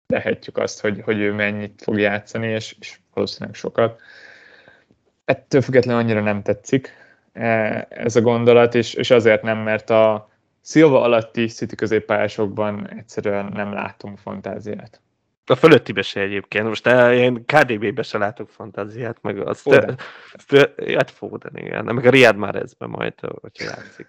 [0.06, 4.00] lehetjük azt, hogy, hogy ő mennyit fog játszani, és, és valószínűleg sokat.
[5.24, 6.92] Ettől függetlenül annyira nem tetszik
[7.32, 10.28] e, ez a gondolat, és, és azért nem, mert a,
[10.66, 15.00] Szilva alatti City középpályásokban egyszerűen nem látom fantáziát.
[15.44, 16.66] A fölöttibe se egyébként.
[16.66, 19.60] Most én KDB-be se látok fantáziát, meg azt...
[19.60, 19.98] Foden.
[20.96, 21.84] Hát Foden, igen.
[21.84, 24.08] Meg a Riyad már ezben majd, hogyha játszik.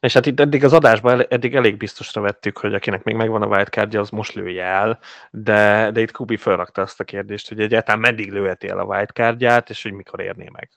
[0.00, 3.46] És hát itt eddig az adásban eddig elég biztosra vettük, hogy akinek még megvan a
[3.46, 4.98] wildcardja, az most lője el,
[5.30, 9.70] de, de itt Kubi felrakta azt a kérdést, hogy egyáltalán meddig lőheti el a wildcardját,
[9.70, 10.70] és hogy mikor érné meg.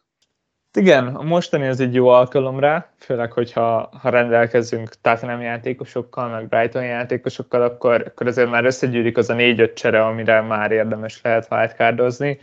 [0.74, 6.48] Igen, a mostani az egy jó alkalom rá, főleg, hogyha ha rendelkezünk Tottenham játékosokkal, meg
[6.48, 11.48] Brighton játékosokkal, akkor, akkor azért már összegyűrik az a négy-öt csere, amire már érdemes lehet
[11.52, 12.40] wildcardozni.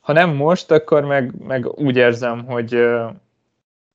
[0.00, 2.88] Ha nem most, akkor meg, meg úgy érzem, hogy,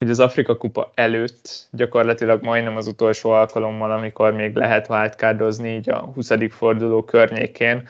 [0.03, 5.89] hogy az Afrika Kupa előtt gyakorlatilag majdnem az utolsó alkalommal, amikor még lehet wildcardozni, így
[5.89, 6.31] a 20.
[6.49, 7.87] forduló környékén,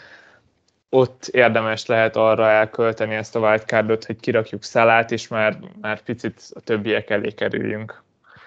[0.90, 6.42] ott érdemes lehet arra elkölteni ezt a wildcardot, hogy kirakjuk Szalát, és már, már picit
[6.54, 8.04] a többiek elé kerüljünk.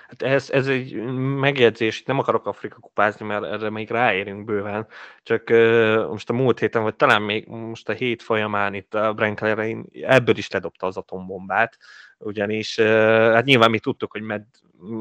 [0.08, 0.94] Hát ez, ez egy
[1.40, 4.86] megjegyzés, nem akarok Afrika kupázni, mert erre még ráérünk bőven,
[5.22, 9.12] csak uh, most a múlt héten, vagy talán még most a hét folyamán itt a
[9.12, 11.78] Brenkelere ebből is ledobta az atombombát,
[12.18, 14.44] ugyanis hát nyilván mi tudtuk, hogy med,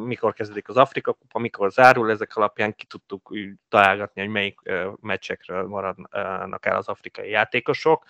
[0.05, 3.31] mikor kezdődik az Afrika kupa, mikor zárul, ezek alapján ki tudtuk
[3.69, 4.59] találgatni, hogy melyik
[5.01, 8.05] meccsekről maradnak el az afrikai játékosok,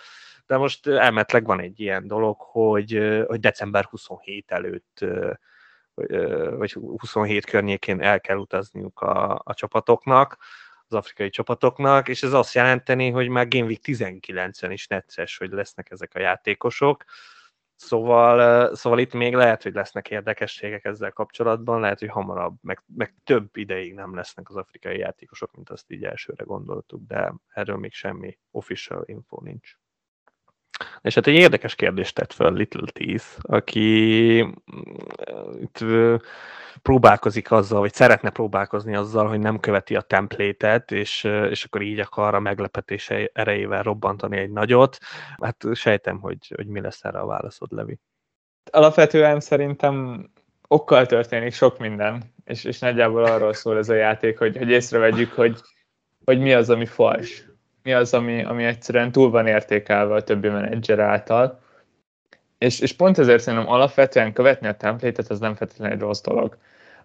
[0.46, 5.06] de most elmetleg van egy ilyen dolog, hogy, hogy december 27 előtt
[6.58, 10.38] vagy 27 környékén el kell utazniuk a, a csapatoknak,
[10.88, 15.52] az afrikai csapatoknak, és ez azt jelenteni, hogy már Game Week 19-en is necces, hogy
[15.52, 17.04] lesznek ezek a játékosok.
[17.76, 23.14] Szóval, szóval itt még lehet, hogy lesznek érdekességek ezzel kapcsolatban, lehet, hogy hamarabb, meg, meg
[23.24, 27.94] több ideig nem lesznek az afrikai játékosok, mint azt így elsőre gondoltuk, de erről még
[27.94, 29.78] semmi official info nincs.
[31.02, 35.84] És hát egy érdekes kérdést tett fel Little Teeth, aki mm, itt
[36.82, 42.00] próbálkozik azzal, vagy szeretne próbálkozni azzal, hogy nem követi a templétet, és, és akkor így
[42.00, 44.98] akar a meglepetés erejével robbantani egy nagyot.
[45.42, 48.00] Hát sejtem, hogy, hogy mi lesz erre a válaszod, Levi.
[48.72, 50.26] Alapvetően szerintem
[50.68, 55.34] okkal történik sok minden, és, és nagyjából arról szól ez a játék, hogy, hogy észrevegyük,
[55.34, 55.60] hogy,
[56.26, 57.46] hogy mi az, ami fals
[57.86, 61.60] mi az, ami, ami egyszerűen túl van értékelve a többi menedzser által.
[62.58, 66.58] És, és pont ezért szerintem alapvetően követni a templétet az nem feltétlenül egy rossz dolog.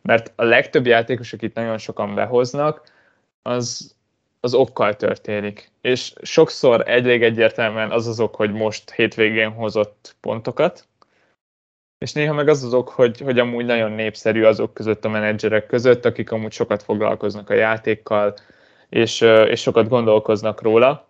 [0.03, 2.83] Mert a legtöbb játékos, akit nagyon sokan behoznak,
[3.43, 3.95] az,
[4.41, 5.71] az okkal történik.
[5.81, 10.89] És sokszor elég egyértelműen az az ok, hogy most hétvégén hozott pontokat,
[11.99, 15.67] és néha meg az az ok, hogy, hogy amúgy nagyon népszerű azok között a menedzserek
[15.67, 18.35] között, akik amúgy sokat foglalkoznak a játékkal,
[18.91, 21.09] és, és sokat gondolkoznak róla.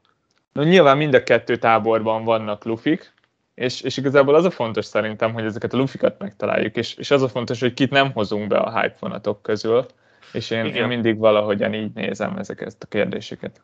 [0.53, 3.13] No, nyilván mind a kettő táborban vannak lufik,
[3.55, 7.23] és, és igazából az a fontos szerintem, hogy ezeket a lufikat megtaláljuk, és, és az
[7.23, 9.87] a fontos, hogy kit nem hozunk be a hype vonatok közül,
[10.33, 13.63] és én, én mindig valahogyan így nézem ezeket a kérdéseket.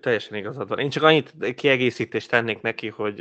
[0.00, 0.78] Teljesen igazad van.
[0.78, 3.20] Én csak annyit kiegészítést tennék neki, hogy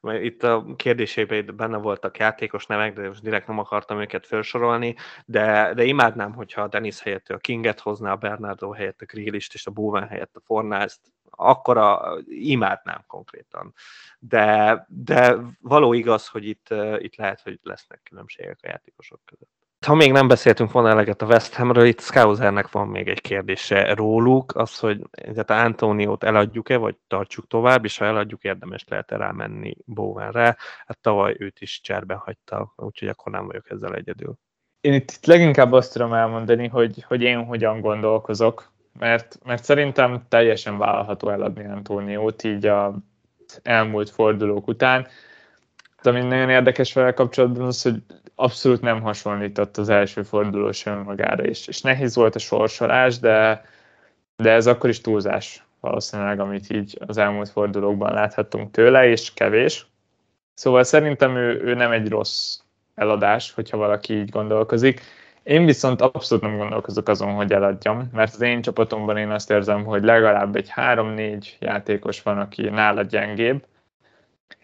[0.00, 4.94] uh, itt a kérdésében benne voltak játékos nevek, de most direkt nem akartam őket felsorolni,
[5.24, 9.54] de, de imádnám, hogyha a Dennis helyett a Kinget hozná, a Bernardo helyett a Grillist
[9.54, 11.00] és a Bowen helyett a Fornázt,
[11.30, 13.74] akkor a, imádnám konkrétan.
[14.18, 19.63] De, de való igaz, hogy itt, itt lehet, hogy lesznek különbségek a játékosok között.
[19.84, 23.94] Ha még nem beszéltünk volna eleget a West Hamről, itt Skausernek van még egy kérdése
[23.94, 25.00] róluk, az, hogy
[25.34, 30.56] tehát Antoniót eladjuk-e, vagy tartsuk tovább, és ha eladjuk, érdemes lehet -e rámenni Bowenre.
[30.86, 34.34] Hát tavaly őt is cserben hagyta, úgyhogy akkor nem vagyok ezzel egyedül.
[34.80, 40.78] Én itt leginkább azt tudom elmondani, hogy, hogy én hogyan gondolkozok, mert, mert szerintem teljesen
[40.78, 42.94] vállalható eladni Antóniót így a
[43.62, 45.06] elmúlt fordulók után.
[46.02, 48.02] De ami nagyon érdekes vele kapcsolatban az, hogy
[48.34, 53.64] abszolút nem hasonlított az első forduló sem magára, és, és nehéz volt a sorsolás, de,
[54.36, 59.86] de ez akkor is túlzás valószínűleg, amit így az elmúlt fordulókban láthattunk tőle, és kevés.
[60.54, 62.58] Szóval szerintem ő, ő nem egy rossz
[62.94, 65.00] eladás, hogyha valaki így gondolkozik.
[65.42, 69.84] Én viszont abszolút nem gondolkozok azon, hogy eladjam, mert az én csapatomban én azt érzem,
[69.84, 73.64] hogy legalább egy 3-4 játékos van, aki nála gyengébb,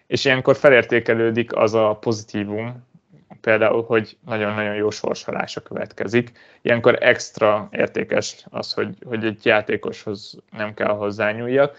[0.07, 2.89] és ilyenkor felértékelődik az a pozitívum,
[3.41, 6.33] például, hogy nagyon-nagyon jó sorsolása következik.
[6.63, 11.77] Ilyenkor extra értékes az, hogy, hogy egy játékoshoz nem kell hozzányúljak.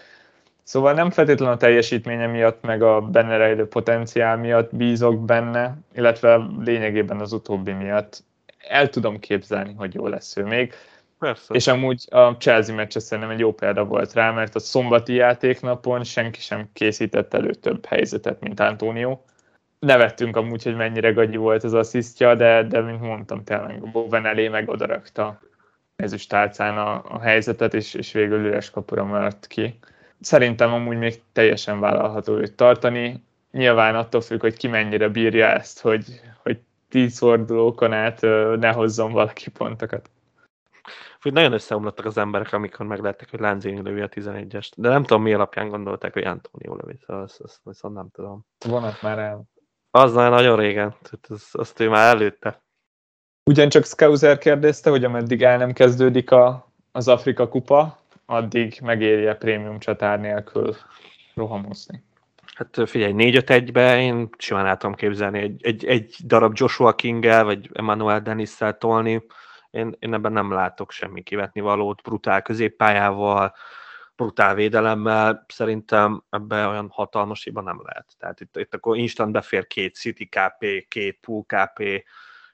[0.62, 6.40] Szóval nem feltétlenül a teljesítménye miatt, meg a benne rejlő potenciál miatt bízok benne, illetve
[6.64, 8.24] lényegében az utóbbi miatt
[8.68, 10.74] el tudom képzelni, hogy jó lesz ő még.
[11.18, 11.54] Persze.
[11.54, 16.04] És amúgy a Chelsea meccs szerintem egy jó példa volt rá, mert a szombati játéknapon
[16.04, 19.18] senki sem készített elő több helyzetet, mint Antonio.
[19.86, 24.26] Nevettünk amúgy, hogy mennyire gagyi volt az asszisztja, de, de mint mondtam, tényleg a Bowen
[24.26, 25.40] elé meg odarakta
[25.96, 29.78] ezüstálcán a, a helyzetet, és, és végül üres kapura maradt ki.
[30.20, 33.22] Szerintem amúgy még teljesen vállalható őt tartani.
[33.50, 36.58] Nyilván attól függ, hogy ki mennyire bírja ezt, hogy, hogy
[36.88, 38.20] tíz fordulókon át
[38.58, 40.10] ne hozzon valaki pontokat.
[41.24, 44.70] Úgy nagyon összeomlottak az emberek, amikor meglátták, hogy Lánzini lövi a 11-est.
[44.76, 46.98] De nem tudom, mi alapján gondolták, hogy Antonio lövi.
[47.06, 48.46] Szóval azt, azt, azt nem tudom.
[48.68, 49.50] Vonat már el.
[49.94, 50.94] Az már nagyon régen.
[51.02, 52.62] Tehát az, azt ő már előtte.
[53.50, 59.78] Ugyancsak Skauser kérdezte, hogy ameddig el nem kezdődik a, az Afrika kupa, addig megérje prémium
[59.78, 60.76] csatár nélkül
[61.34, 62.04] rohamozni.
[62.54, 67.70] Hát figyelj, 4-5-1-be én simán el tudom képzelni egy, egy, egy darab Joshua king vagy
[67.72, 69.26] Emmanuel dennis tolni.
[69.70, 73.54] Én, én ebben nem látok semmi kivetni valót, brutál középpályával,
[74.22, 78.06] brutál védelemmel, szerintem ebbe olyan hatalmas hiba nem lehet.
[78.18, 82.04] Tehát itt, itt akkor instant befér két City KP, két Pool KP,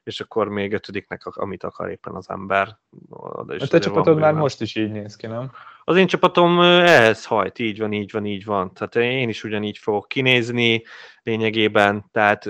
[0.03, 2.77] és akkor még ötödiknek, amit akar éppen az ember.
[3.11, 5.51] A te csapatod már most is így néz ki, nem?
[5.85, 8.73] Az én csapatom ehhez hajt, így van, így van, így van.
[8.75, 10.83] Tehát én is ugyanígy fogok kinézni
[11.23, 12.45] lényegében, tehát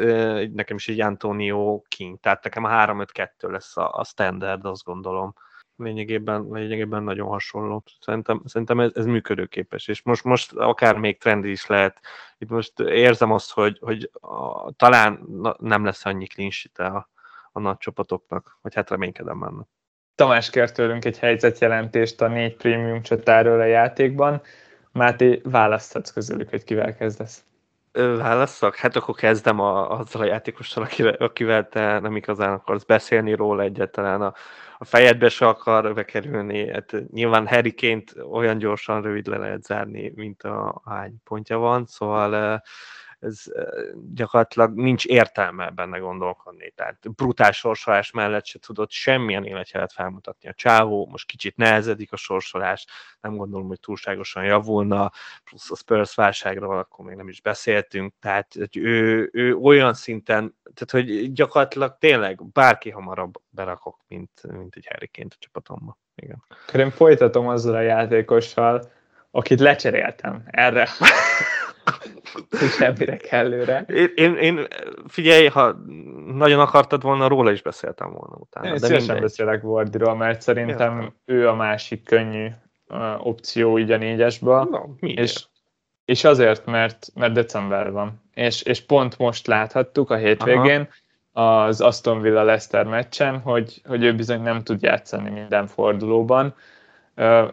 [0.53, 5.35] nekem is egy Antonio King, tehát nekem a 3-5-2 lesz a, a standard, azt gondolom.
[5.79, 7.83] Lényegében, lényegében nagyon hasonló.
[8.01, 12.01] Szerintem, szerintem ez, ez működőképes, és most, most akár még trendi is lehet.
[12.39, 15.27] Itt most érzem azt, hogy, hogy a, talán
[15.59, 16.51] nem lesz annyi clean
[16.95, 17.09] a,
[17.53, 19.67] a nagy csapatoknak, vagy hát reménykedem benne.
[20.15, 24.43] Tamás kért tőlünk egy helyzetjelentést a négy prémium csatáról a játékban.
[24.93, 27.45] Máté, választhatsz közülük, hogy kivel kezdesz.
[27.99, 28.77] Válasszak?
[28.77, 33.63] Hát akkor kezdem a, azzal a játékossal, akivel, akivel te nem igazán akarsz beszélni róla
[33.63, 34.23] egyáltalán.
[34.23, 34.33] A,
[34.79, 36.73] a fejedbe se akar bekerülni.
[36.73, 37.75] Hát nyilván Harry
[38.31, 42.63] olyan gyorsan rövid le lehet zárni, mint a hány pontja van, szóval
[43.19, 43.43] ez
[44.15, 46.71] gyakorlatilag nincs értelme benne gondolkodni.
[46.71, 52.17] Tehát brutál sorsolás mellett se tudott semmilyen életjelet felmutatni a csávó, most kicsit nehezedik a
[52.17, 52.87] sorsolás,
[53.21, 55.11] nem gondolom, hogy túlságosan javulna,
[55.45, 60.57] plusz a Spurs válságról akkor még nem is beszéltünk, tehát hogy ő, ő olyan szinten,
[60.75, 65.99] tehát hogy gyakorlatilag tényleg bárki hamarabb berakok, mint, mint egy Harry a csapatomba.
[66.15, 66.45] Igen.
[66.67, 68.91] Akkor én folytatom azzal a játékossal,
[69.31, 70.89] akit lecseréltem erre
[72.79, 73.85] semmire kellőre.
[73.89, 74.67] Én, én, én,
[75.07, 75.77] figyelj, ha
[76.27, 78.67] nagyon akartad volna, róla is beszéltem volna utána.
[78.67, 81.15] Én de szívesen beszélek Wardiról, mert szerintem Értem.
[81.25, 82.49] ő a másik könnyű
[82.89, 84.69] uh, opció így a négyesből.
[84.71, 85.45] No, és,
[86.05, 88.23] és azért, mert, mert december van.
[88.35, 90.89] És, és pont most láthattuk a hétvégén,
[91.33, 91.65] Aha.
[91.65, 96.55] az Aston Villa Leicester meccsen, hogy, hogy ő bizony nem tud játszani minden fordulóban,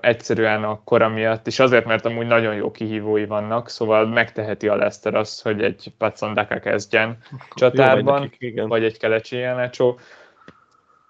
[0.01, 4.75] egyszerűen a kora miatt, és azért, mert amúgy nagyon jó kihívói vannak, szóval megteheti a
[4.75, 7.17] Leszter azt, hogy egy Patsandaka kezdjen
[7.55, 9.99] csatárban, nekik, vagy egy Kelecsi Jelecsó.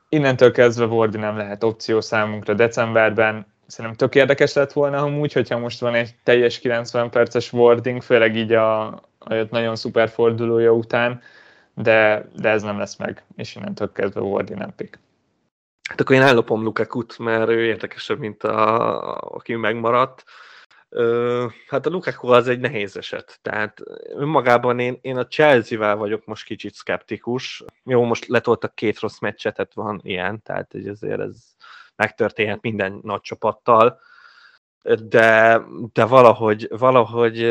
[0.10, 3.46] Innentől kezdve Wardi nem lehet opció számunkra decemberben.
[3.68, 8.36] Szerintem tök érdekes lett volna amúgy, hogyha most van egy teljes 90 perces warding, főleg
[8.36, 9.02] így a, a
[9.50, 11.22] nagyon szuper fordulója után,
[11.74, 15.00] de, de ez nem lesz meg, és innentől kezdve Wardi nem pick.
[15.90, 20.24] Hát akkor én ellopom Lukakut, mert ő érdekesebb, mint a, aki megmaradt.
[21.68, 26.46] hát a Lukaku az egy nehéz eset, tehát önmagában én, én a Chelsea-vel vagyok most
[26.46, 27.64] kicsit szkeptikus.
[27.84, 31.36] Jó, most letoltak két rossz meccset, tehát van ilyen, tehát hogy azért ez
[31.96, 34.00] megtörténhet minden nagy csapattal,
[35.00, 35.62] de,
[35.94, 37.42] de valahogy, valahogy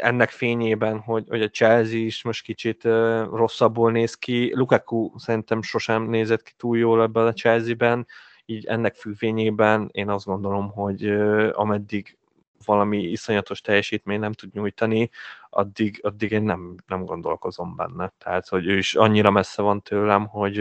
[0.00, 2.84] ennek fényében, hogy, hogy a Chelsea is most kicsit
[3.32, 4.54] rosszabbul néz ki.
[4.54, 8.06] Lukaku szerintem sosem nézett ki túl jól ebben a Chelsea-ben,
[8.44, 11.06] így ennek függvényében én azt gondolom, hogy
[11.52, 12.16] ameddig
[12.64, 15.10] valami iszonyatos teljesítmény nem tud nyújtani,
[15.50, 18.12] addig, addig én nem, nem gondolkozom benne.
[18.18, 20.54] Tehát, hogy ő is annyira messze van tőlem, hogy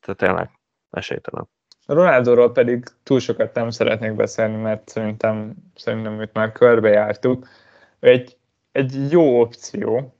[0.00, 0.50] tehát tényleg
[0.90, 1.48] esélytelen.
[1.92, 7.48] Ronaldóról pedig túl sokat nem szeretnék beszélni, mert szerintem, szerintem itt már körbejártuk.
[8.00, 8.36] Egy,
[8.72, 10.14] egy jó opció,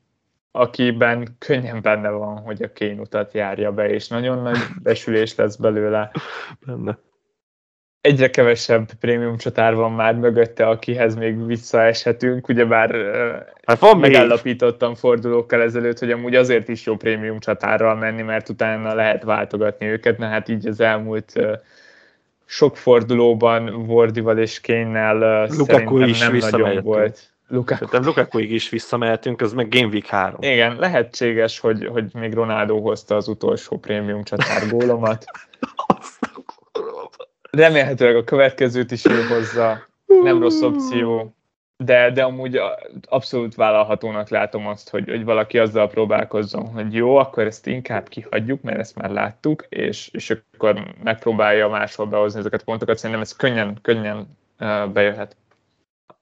[0.50, 5.56] akiben könnyen benne van, hogy a kén utat járja be, és nagyon nagy besülés lesz
[5.56, 6.10] belőle.
[6.66, 6.98] Benne
[8.00, 12.94] egyre kevesebb prémium csatár van már mögötte, akihez még visszaeshetünk, ugyebár
[13.64, 14.98] hát van megállapítottam még.
[14.98, 20.18] fordulókkal ezelőtt, hogy amúgy azért is jó prémium csatárral menni, mert utána lehet váltogatni őket,
[20.18, 21.32] na hát így az elmúlt
[22.44, 27.28] sok fordulóban Vordival és Kénnel Lukaku is nem nagyon volt.
[27.48, 27.84] Lukaku.
[27.84, 30.36] Szerintem Lukakuig is visszamehetünk, az meg Game Week 3.
[30.40, 35.24] Igen, lehetséges, hogy, hogy még Ronaldo hozta az utolsó prémium csatár gólomat.
[37.50, 39.86] Remélhetőleg a következőt is ő hozza,
[40.22, 41.34] nem rossz opció,
[41.76, 42.60] de, de amúgy
[43.08, 48.62] abszolút vállalhatónak látom azt, hogy, hogy valaki azzal próbálkozzon, hogy jó, akkor ezt inkább kihagyjuk,
[48.62, 52.96] mert ezt már láttuk, és, és akkor megpróbálja máshol behozni ezeket a pontokat.
[52.96, 54.38] Szerintem ez könnyen, könnyen
[54.92, 55.36] bejöhet.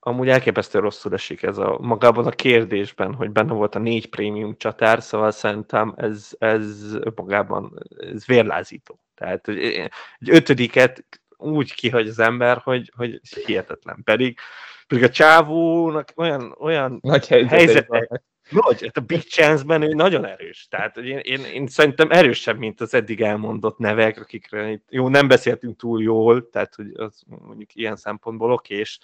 [0.08, 4.56] Amúgy elképesztő rosszul esik ez a magában a kérdésben, hogy benne volt a négy prémium
[4.56, 9.00] csatár, szóval szerintem ez, ez magában ez vérlázító.
[9.14, 9.90] Tehát egy
[10.30, 11.04] ötödiket
[11.36, 14.00] úgy kihagy az ember, hogy, hogy hihetetlen.
[14.04, 14.38] Pedig,
[14.86, 20.66] pedig a csávónak olyan, olyan Nagy helyzete, nagy, hát a Big Chance-ben ő nagyon erős.
[20.70, 25.76] Tehát én, én, én szerintem erősebb, mint az eddig elmondott nevek, akikre jó, nem beszéltünk
[25.76, 28.98] túl jól, tehát hogy az mondjuk ilyen szempontból oké, és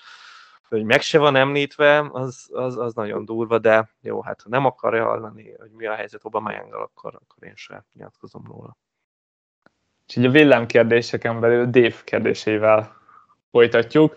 [0.74, 4.64] hogy meg se van említve, az, az, az nagyon durva, de jó, hát ha nem
[4.64, 8.76] akarja hallani, hogy mi a helyzet Obama akkor, akkor én sem nyilatkozom róla.
[10.06, 12.96] És így a villámkérdéseken belül Dave kérdésével
[13.50, 14.14] folytatjuk,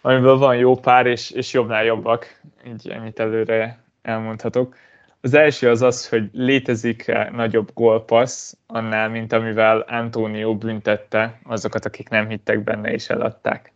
[0.00, 4.76] amiből van jó pár, és, és jobbnál jobbak, így ennyit előre elmondhatok.
[5.20, 11.84] Az első az az, hogy létezik -e nagyobb gólpassz annál, mint amivel Antonio büntette azokat,
[11.84, 13.72] akik nem hittek benne és eladták.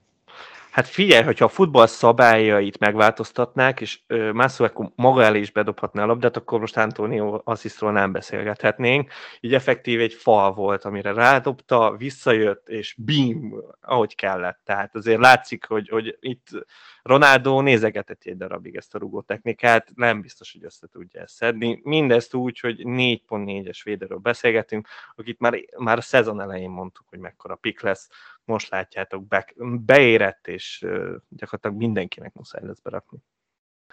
[0.71, 4.01] Hát figyelj, hogyha a futball szabályait megváltoztatnák, és
[4.33, 9.13] Masuaku maga elé is bedobhatná a labdát, akkor most Antonio asszisztról nem beszélgethetnénk.
[9.41, 14.61] Így effektív egy fal volt, amire rádobta, visszajött, és bim, ahogy kellett.
[14.65, 16.47] Tehát azért látszik, hogy, hogy itt
[17.11, 21.81] Ronaldo nézegetett egy darabig ezt a rugó technikát, nem biztos, hogy össze tudja ezt szedni.
[21.83, 27.55] Mindezt úgy, hogy 4.4-es védőről beszélgetünk, akit már, már a szezon elején mondtuk, hogy mekkora
[27.55, 28.09] pik lesz,
[28.45, 29.53] most látjátok, be,
[29.85, 30.87] beérett, és
[31.29, 33.19] gyakorlatilag mindenkinek muszáj lesz berakni.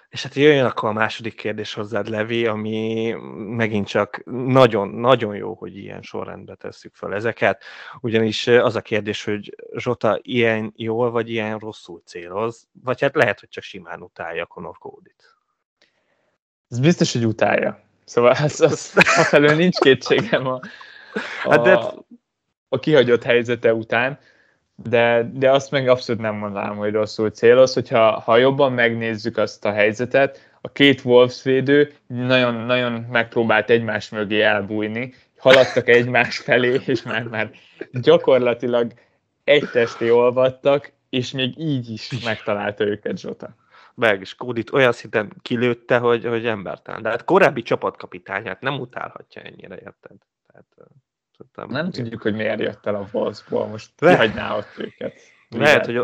[0.10, 5.78] És hát jöjjön akkor a második kérdés hozzád, Levi, ami megint csak nagyon-nagyon jó, hogy
[5.78, 7.64] ilyen sorrendbe tesszük fel ezeket,
[8.02, 13.40] ugyanis az a kérdés, hogy Zsota ilyen jól vagy ilyen rosszul céloz, vagy hát lehet,
[13.40, 15.36] hogy csak simán utálja Conor Cody-t.
[16.70, 17.80] Ez biztos, hogy utálja.
[18.04, 18.92] Szóval az, az,
[19.30, 20.60] felől nincs kétségem a,
[21.44, 21.80] a, hát de...
[22.70, 24.20] a kihagyott helyzete után
[24.84, 29.66] de, de azt meg abszolút nem mondanám, hogy rosszul céloz, hogyha ha jobban megnézzük azt
[29.66, 36.80] a helyzetet, a két Wolves védő nagyon, nagyon megpróbált egymás mögé elbújni, haladtak egymás felé,
[36.86, 37.52] és már, már
[37.92, 38.94] gyakorlatilag
[39.44, 43.56] egy testé olvadtak, és még így is megtalálta őket Zsota.
[43.96, 47.02] Meg, és Kódit olyan szinten kilőtte, hogy, hogy embertelen.
[47.02, 50.18] De hát korábbi csapatkapitányát nem utálhatja ennyire, érted?
[50.48, 50.66] Tehát,
[51.56, 55.14] nem, nem tudjuk, hogy miért jött el a Wolfsból, most kihagyná ott őket.
[55.50, 55.98] Lehet, hogy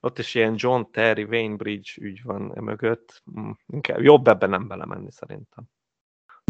[0.00, 3.22] ott, is ilyen John Terry, Wayne Bridge ügy van e mögött.
[3.34, 5.64] Hm, inkább jobb ebben nem belemenni szerintem.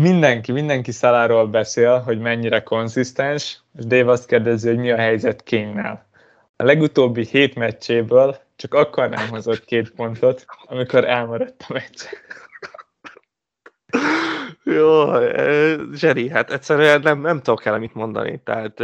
[0.02, 5.42] Mindenki, mindenki szaláról beszél, hogy mennyire konzisztens, és Dave azt kérdezi, hogy mi a helyzet
[5.42, 6.06] Kénnel.
[6.56, 12.02] A legutóbbi hét meccséből csak akkor nem hozott két pontot, amikor elmaradt a meccs.
[14.66, 15.12] Jó,
[15.92, 18.40] Zseri, hát egyszerűen nem, nem tudok el mit mondani.
[18.44, 18.80] Tehát,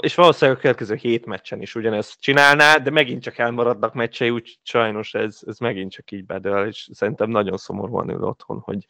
[0.00, 4.58] és valószínűleg a következő hét meccsen is ugyanezt csinálná, de megint csak elmaradnak meccsei, úgy
[4.62, 8.86] sajnos ez, ez megint csak így bedől, és szerintem nagyon szomorúan ül otthon, hogy,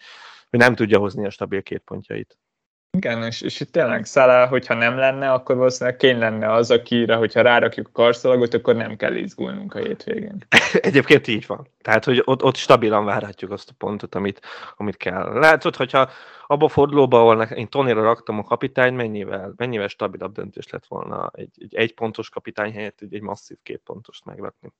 [0.50, 2.38] hogy nem tudja hozni a stabil két pontjait.
[2.90, 7.14] Igen, és, és itt tényleg Szállá, hogyha nem lenne, akkor valószínűleg kény lenne az, akire,
[7.14, 10.38] hogyha rárakjuk a karszalagot, akkor nem kell izgulnunk a hétvégén.
[10.80, 11.68] Egyébként így van.
[11.82, 14.40] Tehát, hogy ott, ott stabilan várhatjuk azt a pontot, amit,
[14.76, 15.32] amit kell.
[15.32, 16.10] Látod, hogyha
[16.46, 21.30] abba a fordulóba, ahol én Tonira raktam a kapitány, mennyivel, mennyivel stabilabb döntés lett volna
[21.34, 24.72] egy, egy, egy pontos kapitány helyett egy, egy masszív két pontost megrakni.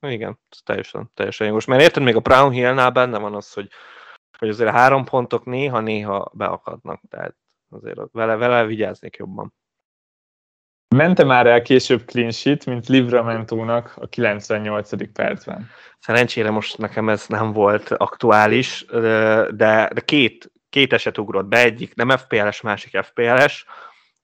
[0.00, 1.64] Igen, teljesen, teljesen jogos.
[1.64, 3.68] Mert érted, még a Brown Hill-nál benne van az, hogy
[4.38, 7.36] hogy azért a három pontok néha-néha beakadnak, tehát
[7.70, 9.54] azért vele, vele vigyáznék jobban.
[10.96, 15.12] Mente már el később clean sheet, mint Livramentónak a 98.
[15.12, 15.68] percben?
[15.98, 21.94] Szerencsére most nekem ez nem volt aktuális, de, de két, két eset ugrott be, egyik
[21.94, 23.66] nem FPL-es, másik FPL-es.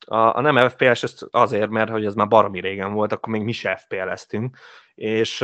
[0.07, 3.53] A, a nem FPL-es azért, mert hogy ez már baromi régen volt, akkor még mi
[3.53, 4.59] se FPL-eztünk,
[4.95, 5.41] és,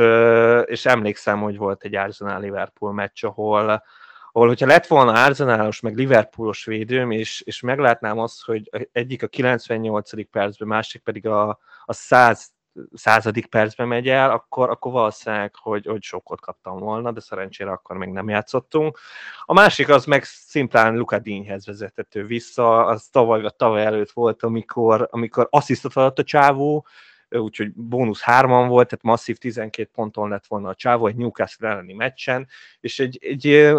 [0.65, 3.83] és emlékszem, hogy volt egy Arsenal-Liverpool meccs, ahol,
[4.31, 9.27] ahol hogyha lett volna Arsenalos, meg Liverpoolos védőm, és, és meglátnám azt, hogy egyik a
[9.27, 10.29] 98.
[10.29, 12.51] percben, másik pedig a, a 100
[12.93, 17.97] századik percben megy el, akkor, akkor valószínűleg, hogy, hogy sokkot kaptam volna, de szerencsére akkor
[17.97, 18.99] még nem játszottunk.
[19.45, 24.43] A másik az meg szimplán Luka Dínhez vezethető vissza, az tavaly vagy tavaly előtt volt,
[24.43, 26.85] amikor, amikor asszisztot adott a csávó,
[27.31, 31.93] úgyhogy bónusz hárman volt, tehát masszív 12 ponton lett volna a csávó egy Newcastle elleni
[31.93, 32.47] meccsen,
[32.79, 33.73] és egy, egy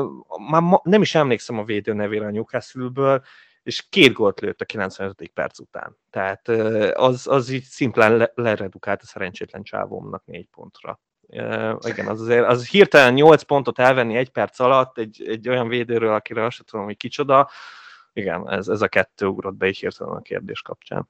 [0.48, 3.22] már ma, nem is emlékszem a védő nevére a Newcastle-ből,
[3.62, 5.30] és két gólt lőtt a 95.
[5.34, 5.96] perc után.
[6.10, 6.48] Tehát
[6.96, 11.00] az, az így szimplán le, leredukált a szerencsétlen csávómnak négy pontra.
[11.28, 15.68] Uh, igen, az azért, az hirtelen 8 pontot elvenni egy perc alatt egy, egy olyan
[15.68, 17.50] védőről, akire azt sem tudom, hogy kicsoda,
[18.12, 21.08] igen, ez, ez a kettő ugrott be így hirtelen a kérdés kapcsán.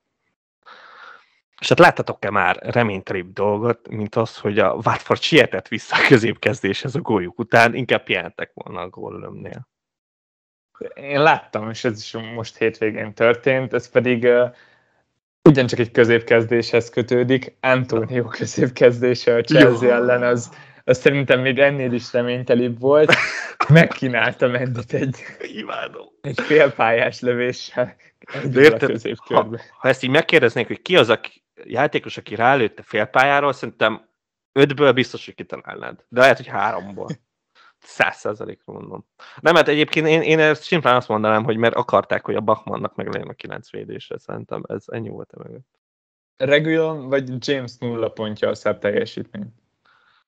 [1.63, 6.95] És hát láttatok-e már reménytelibb dolgot, mint az, hogy a Watford sietett vissza a középkezdéshez
[6.95, 9.69] a góljuk után, inkább pihentek volna a gólölömnél.
[10.95, 14.55] Én láttam, és ez is most hétvégén történt, ez pedig uh,
[15.49, 17.57] ugyancsak egy középkezdéshez kötődik.
[17.61, 19.95] Antonio középkezdése a Chelsea Jó.
[19.95, 20.51] ellen, az,
[20.85, 23.15] az szerintem még ennél is reménytelibb volt.
[23.69, 26.07] Megkínálta Mendit egy, Imádom.
[26.21, 27.97] egy félpályás lövéssel.
[28.51, 29.49] De érted, ha,
[29.79, 34.09] ha ezt így megkérdeznék, hogy ki az, aki, játékos, aki rálőtte félpályáról, szerintem
[34.53, 36.05] ötből biztos, hogy kitalálnád.
[36.09, 37.07] De lehet, hogy háromból.
[37.79, 39.07] Száz százalékra mondom.
[39.41, 42.95] Nem, mert egyébként én, én ezt simplán azt mondanám, hogy mert akarták, hogy a Bachmannnak
[42.95, 44.19] meg legyen a kilenc védésre.
[44.19, 45.79] Szerintem ez ennyi volt a mögött.
[46.37, 49.55] Regulon vagy James nulla pontja a szebb teljesítmény?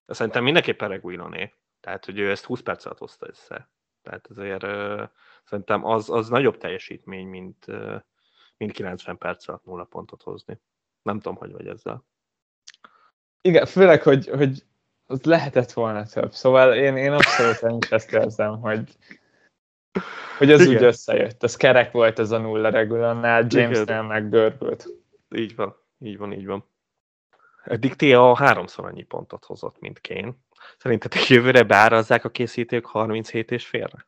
[0.07, 1.53] Szerintem mindenképpen Reguloné.
[1.80, 3.68] Tehát, hogy ő ezt 20 perc alatt hozta össze.
[4.03, 4.66] Tehát azért
[5.45, 8.01] szerintem az, az nagyobb teljesítmény, mint, uh,
[8.57, 10.61] mint 90 perc alatt nulla pontot hozni.
[11.05, 12.05] Nem tudom, hogy vagy ezzel.
[13.40, 14.64] Igen, főleg, hogy, hogy
[15.07, 16.32] az lehetett volna több.
[16.32, 18.96] Szóval én, én abszolút is ezt érzem, hogy,
[20.38, 20.74] hogy az Igen.
[20.74, 21.42] úgy összejött.
[21.42, 24.86] Az kerek volt ez a nulla regulannál, Jamesnél meg görbült.
[25.34, 26.64] Így van, így van, így van.
[27.64, 30.44] Eddig Tia háromszor annyi pontot hozott, mint Kén.
[30.78, 34.07] Szerintetek jövőre beárazzák a készítők 37 és félre?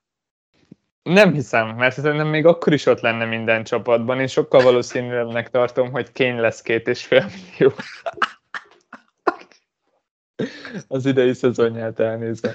[1.06, 5.90] Nem hiszem, mert szerintem még akkor is ott lenne minden csapatban, és sokkal valószínűbbnek tartom,
[5.90, 7.72] hogy kény lesz két és fél millió.
[10.88, 12.54] Az idei szezonját elnézve.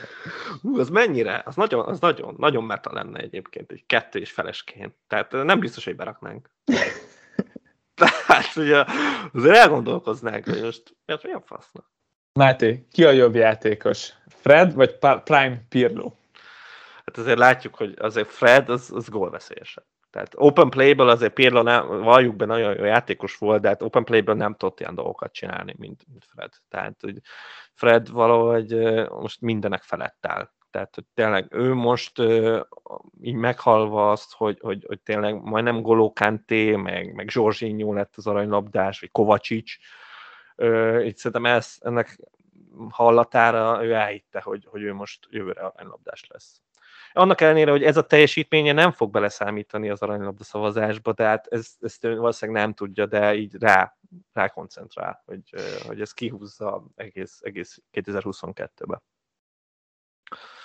[0.62, 1.42] Hú, az mennyire?
[1.46, 4.94] Az nagyon, az nagyon, nagyon meta lenne egyébként, egy kettő és felesként.
[5.08, 6.50] Tehát nem biztos, hogy beraknánk.
[7.96, 8.86] Tehát ugye
[9.34, 11.86] azért elgondolkoznánk, hogy most miért olyan fasznak.
[12.34, 14.14] Máté, ki a jobb játékos?
[14.28, 16.12] Fred vagy Prime Pirlo?
[17.16, 19.86] Hát azért látjuk, hogy azért Fred az, az gólveszélyesebb.
[20.10, 24.04] Tehát open playből azért Pirlo nem, valljuk be, nagyon jó játékos volt, de hát open
[24.04, 26.52] playből nem tudott ilyen dolgokat csinálni, mint, mint Fred.
[26.70, 27.18] Tehát, hogy
[27.74, 28.74] Fred valahogy
[29.10, 30.50] most mindenek felett áll.
[30.70, 32.20] Tehát, hogy tényleg ő most
[33.22, 38.28] így meghalva azt, hogy, hogy, hogy tényleg majdnem Goló Kanté, meg, meg Zsorzsinyó lett az
[38.28, 39.78] aranylabdás, vagy Kovacsics,
[41.04, 42.20] így szerintem ez, ennek
[42.90, 46.62] hallatára ő elhitte, hogy, hogy ő most jövőre aranylabdás lesz.
[47.14, 52.04] Annak ellenére, hogy ez a teljesítménye nem fog beleszámítani az aranylabda szavazásba, tehát ezt, ezt
[52.04, 53.98] valószínűleg nem tudja, de így rá,
[54.34, 55.44] rá koncentrál, hogy,
[55.88, 59.02] hogy ez kihúzza egész, egész 2022-be.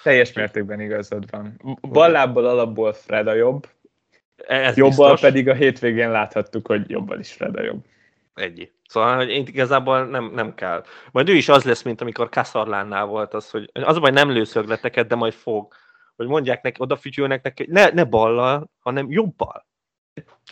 [0.02, 1.60] Teljes mértékben igazad van.
[1.80, 3.66] Ballából alapból Fred a jobb,
[4.36, 5.20] ez jobbal biztos.
[5.20, 7.84] pedig a hétvégén láthattuk, hogy jobbal is Fred a jobb.
[8.34, 8.72] Egy.
[8.88, 10.84] Szóval, hogy én igazából nem, nem kell.
[11.12, 14.30] Majd ő is az lesz, mint amikor Kaszarlánnál volt az, hogy az a baj, nem
[14.30, 15.74] lőszögleteket, de majd fog
[16.16, 19.66] hogy mondják neki, odafütyülnek neki, ne, ne ballal, hanem jobbal.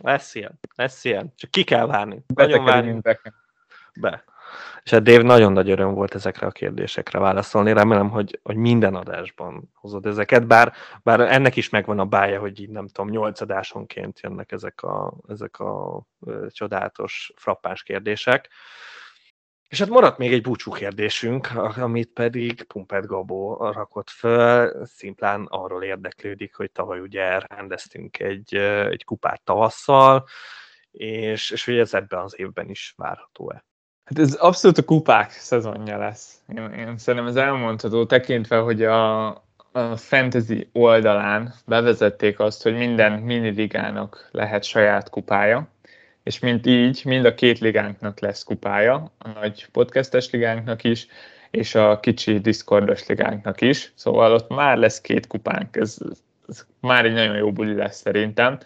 [0.01, 1.33] Lesz ilyen, lesz ilyen.
[1.37, 2.25] Csak ki kell várni.
[2.35, 3.01] Nagyon várni.
[4.01, 4.25] Be.
[4.83, 7.73] És hát Dave nagyon nagy öröm volt ezekre a kérdésekre válaszolni.
[7.73, 10.73] Remélem, hogy, hogy minden adásban hozod ezeket, bár,
[11.03, 15.15] bár ennek is megvan a bája, hogy így nem tudom, nyolc adásonként jönnek ezek a,
[15.29, 16.03] ezek a
[16.49, 18.49] csodálatos, frappáns kérdések.
[19.69, 25.83] És hát maradt még egy búcsú kérdésünk, amit pedig Pumpet Gabó rakott föl, szimplán arról
[25.83, 28.55] érdeklődik, hogy tavaly ugye rendeztünk egy,
[28.91, 30.25] egy kupát tavasszal,
[30.91, 33.65] és, és hogy ez ebben az évben is várható-e?
[34.05, 36.43] Hát ez abszolút a kupák szezonja lesz.
[36.49, 39.27] Én, én szerintem ez elmondható, tekintve, hogy a,
[39.73, 45.69] a fantasy oldalán bevezették azt, hogy minden miniligának lehet saját kupája,
[46.25, 51.07] és mint így, mind a két ligánknak lesz kupája, a nagy podcastes ligánknak is,
[51.51, 55.97] és a kicsi Discordos ligánknak is, szóval ott már lesz két kupánk, ez,
[56.49, 58.59] ez már egy nagyon jó buli lesz szerintem,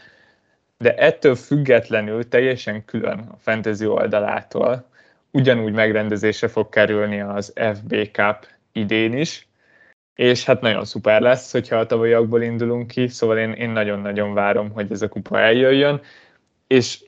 [0.78, 4.88] de ettől függetlenül teljesen külön a fantasy oldalától.
[5.30, 9.48] Ugyanúgy megrendezésre fog kerülni az FB Cup idén is,
[10.14, 14.70] és hát nagyon szuper lesz, hogyha a tavalyiakból indulunk ki, szóval én, én nagyon-nagyon várom,
[14.70, 16.00] hogy ez a kupa eljöjjön,
[16.66, 17.07] és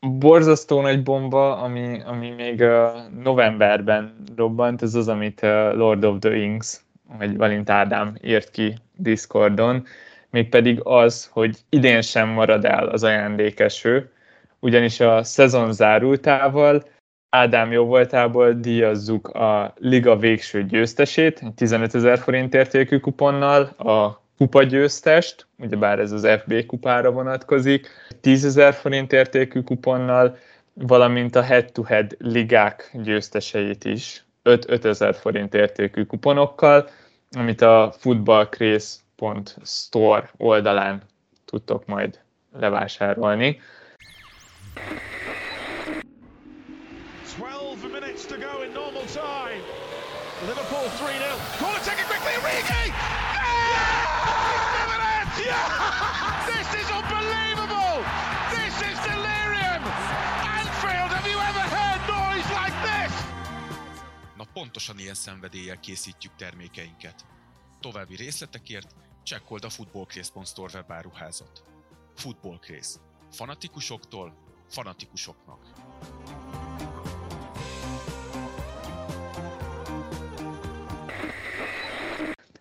[0.00, 6.18] borzasztó nagy bomba, ami, ami még uh, novemberben robbant, ez az, amit uh, Lord of
[6.18, 6.80] the Rings,
[7.18, 9.86] vagy Valint Ádám írt ki Discordon,
[10.30, 14.12] mégpedig az, hogy idén sem marad el az ajándékeső,
[14.60, 16.82] ugyanis a szezon zárultával
[17.30, 24.62] Ádám jó voltából díjazzuk a liga végső győztesét, 15 ezer forint értékű kuponnal, a kupa
[24.62, 27.88] győztest, ugyebár ez az FB kupára vonatkozik,
[28.20, 30.36] 10 ezer forint értékű kuponnal,
[30.72, 36.88] valamint a head-to-head ligák győzteseit is 5 ezer forint értékű kuponokkal,
[37.30, 41.02] amit a footballcraze.store oldalán
[41.44, 42.20] tudtok majd
[42.58, 43.60] levásárolni.
[47.24, 49.62] 12 minutes to go in normal time.
[50.46, 50.88] Liverpool 3-0.
[51.58, 53.17] Corner taken quickly, Origi!
[55.48, 58.04] This is unbelievable!
[58.50, 59.82] This is delirium!
[60.58, 63.12] Anfield, have you ever heard noise like this?
[64.36, 67.26] Na pontosan ilyen szenvedéllyel készítjük termékeinket.
[67.80, 71.62] További részletekért csekkold a footballcraze.store webáruházat.
[72.16, 72.98] Footballcraze.
[73.30, 74.34] Fanatikusoktól
[74.68, 75.60] fanatikusoknak.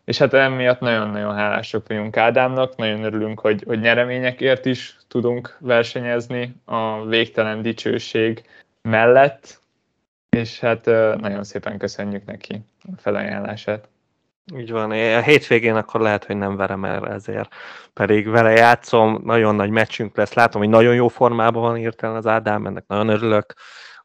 [0.07, 6.55] És hát emiatt nagyon-nagyon hálások vagyunk Ádámnak, nagyon örülünk, hogy, hogy nyereményekért is tudunk versenyezni
[6.65, 8.43] a végtelen dicsőség
[8.81, 9.61] mellett,
[10.29, 10.85] és hát
[11.19, 13.87] nagyon szépen köszönjük neki a felajánlását.
[14.57, 17.53] Így van, a hétvégén akkor lehet, hogy nem verem el ezért,
[17.93, 22.27] pedig vele játszom, nagyon nagy meccsünk lesz, látom, hogy nagyon jó formában van írtelen az
[22.27, 23.53] Ádám, ennek nagyon örülök,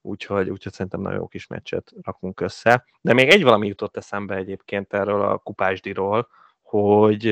[0.03, 2.85] úgyhogy, úgyhogy szerintem nagyon jó kis meccset rakunk össze.
[3.01, 6.29] De még egy valami jutott eszembe egyébként erről a kupásdiról,
[6.73, 7.23] hogy,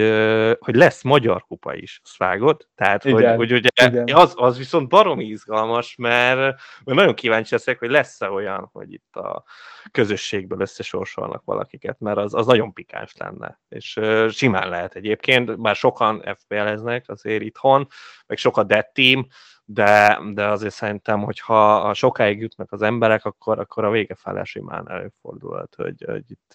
[0.58, 2.66] hogy lesz magyar kupa is, azt vágod?
[2.74, 4.08] Tehát, igen, hogy, hogy ugye igen.
[4.14, 6.38] Az, az viszont baromi izgalmas, mert,
[6.84, 9.44] mert nagyon kíváncsi leszek, hogy lesz-e olyan, hogy itt a
[9.90, 15.76] közösségből összesorsolnak valakiket, mert az, az nagyon pikáns lenne, és uh, simán lehet egyébként, bár
[15.76, 17.86] sokan FPL-eznek azért itthon,
[18.26, 19.26] meg sok a dead team,
[19.72, 24.90] de, de azért szerintem, hogyha sokáig jutnak az emberek, akkor, akkor a vége felé simán
[24.90, 26.54] előfordulhat, hogy, hogy itt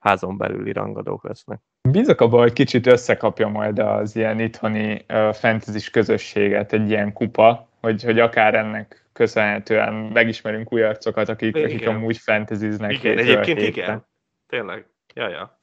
[0.00, 1.60] házon belüli rangadók lesznek.
[1.88, 7.68] Bízok abban, hogy kicsit összekapja majd az ilyen itthoni uh, fantasy közösséget egy ilyen kupa,
[7.80, 12.92] hogy, hogy akár ennek köszönhetően megismerünk új arcokat, akik, akik amúgy fantaziznek.
[12.92, 13.84] Igen, egyébként héten.
[13.84, 14.06] igen.
[14.46, 14.86] Tényleg.
[15.14, 15.55] Ja, ja.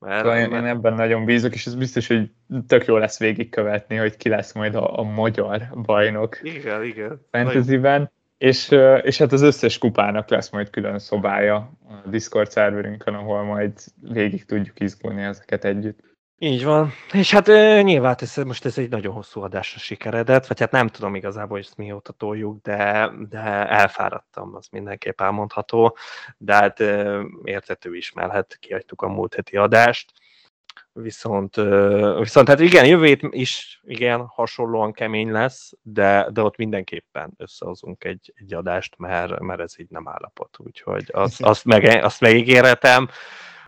[0.00, 2.30] Mert, szóval én, én ebben nagyon bízok, és ez biztos, hogy
[2.66, 6.38] tök jó lesz végigkövetni, hogy ki lesz majd a, a magyar bajnok.
[6.42, 7.26] Igen, igen.
[7.30, 8.10] Fantasyben.
[8.38, 11.54] És, és hát az összes kupának lesz majd külön szobája
[11.88, 16.09] a Discord szerverünkön, ahol majd végig tudjuk izgulni ezeket együtt.
[16.42, 16.92] Így van.
[17.12, 17.46] És hát
[17.82, 21.66] nyilván ez, most ez egy nagyon hosszú adásra sikeredett, vagy hát nem tudom igazából, hogy
[21.66, 23.38] ezt mióta toljuk, de, de
[23.68, 25.96] elfáradtam, az mindenképp elmondható,
[26.38, 26.80] de hát
[27.44, 30.12] értető is, mert hát kiadtuk a múlt heti adást.
[30.92, 31.56] Viszont,
[32.18, 38.32] viszont hát igen, jövő is igen, hasonlóan kemény lesz, de, de ott mindenképpen összehozunk egy,
[38.34, 43.08] egy adást, mert, mert ez így nem állapot, úgyhogy azt, azt, meg, azt megígérhetem.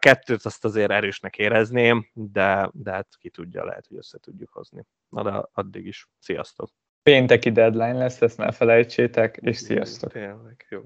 [0.03, 4.87] Kettőt azt azért erősnek érezném, de, de hát ki tudja, lehet, hogy össze tudjuk hozni.
[5.09, 6.09] Na de addig is.
[6.19, 6.71] Sziasztok!
[7.03, 10.13] Pénteki deadline lesz, ezt ne felejtsétek, és sziasztok!
[10.13, 10.81] Tényleg, jó.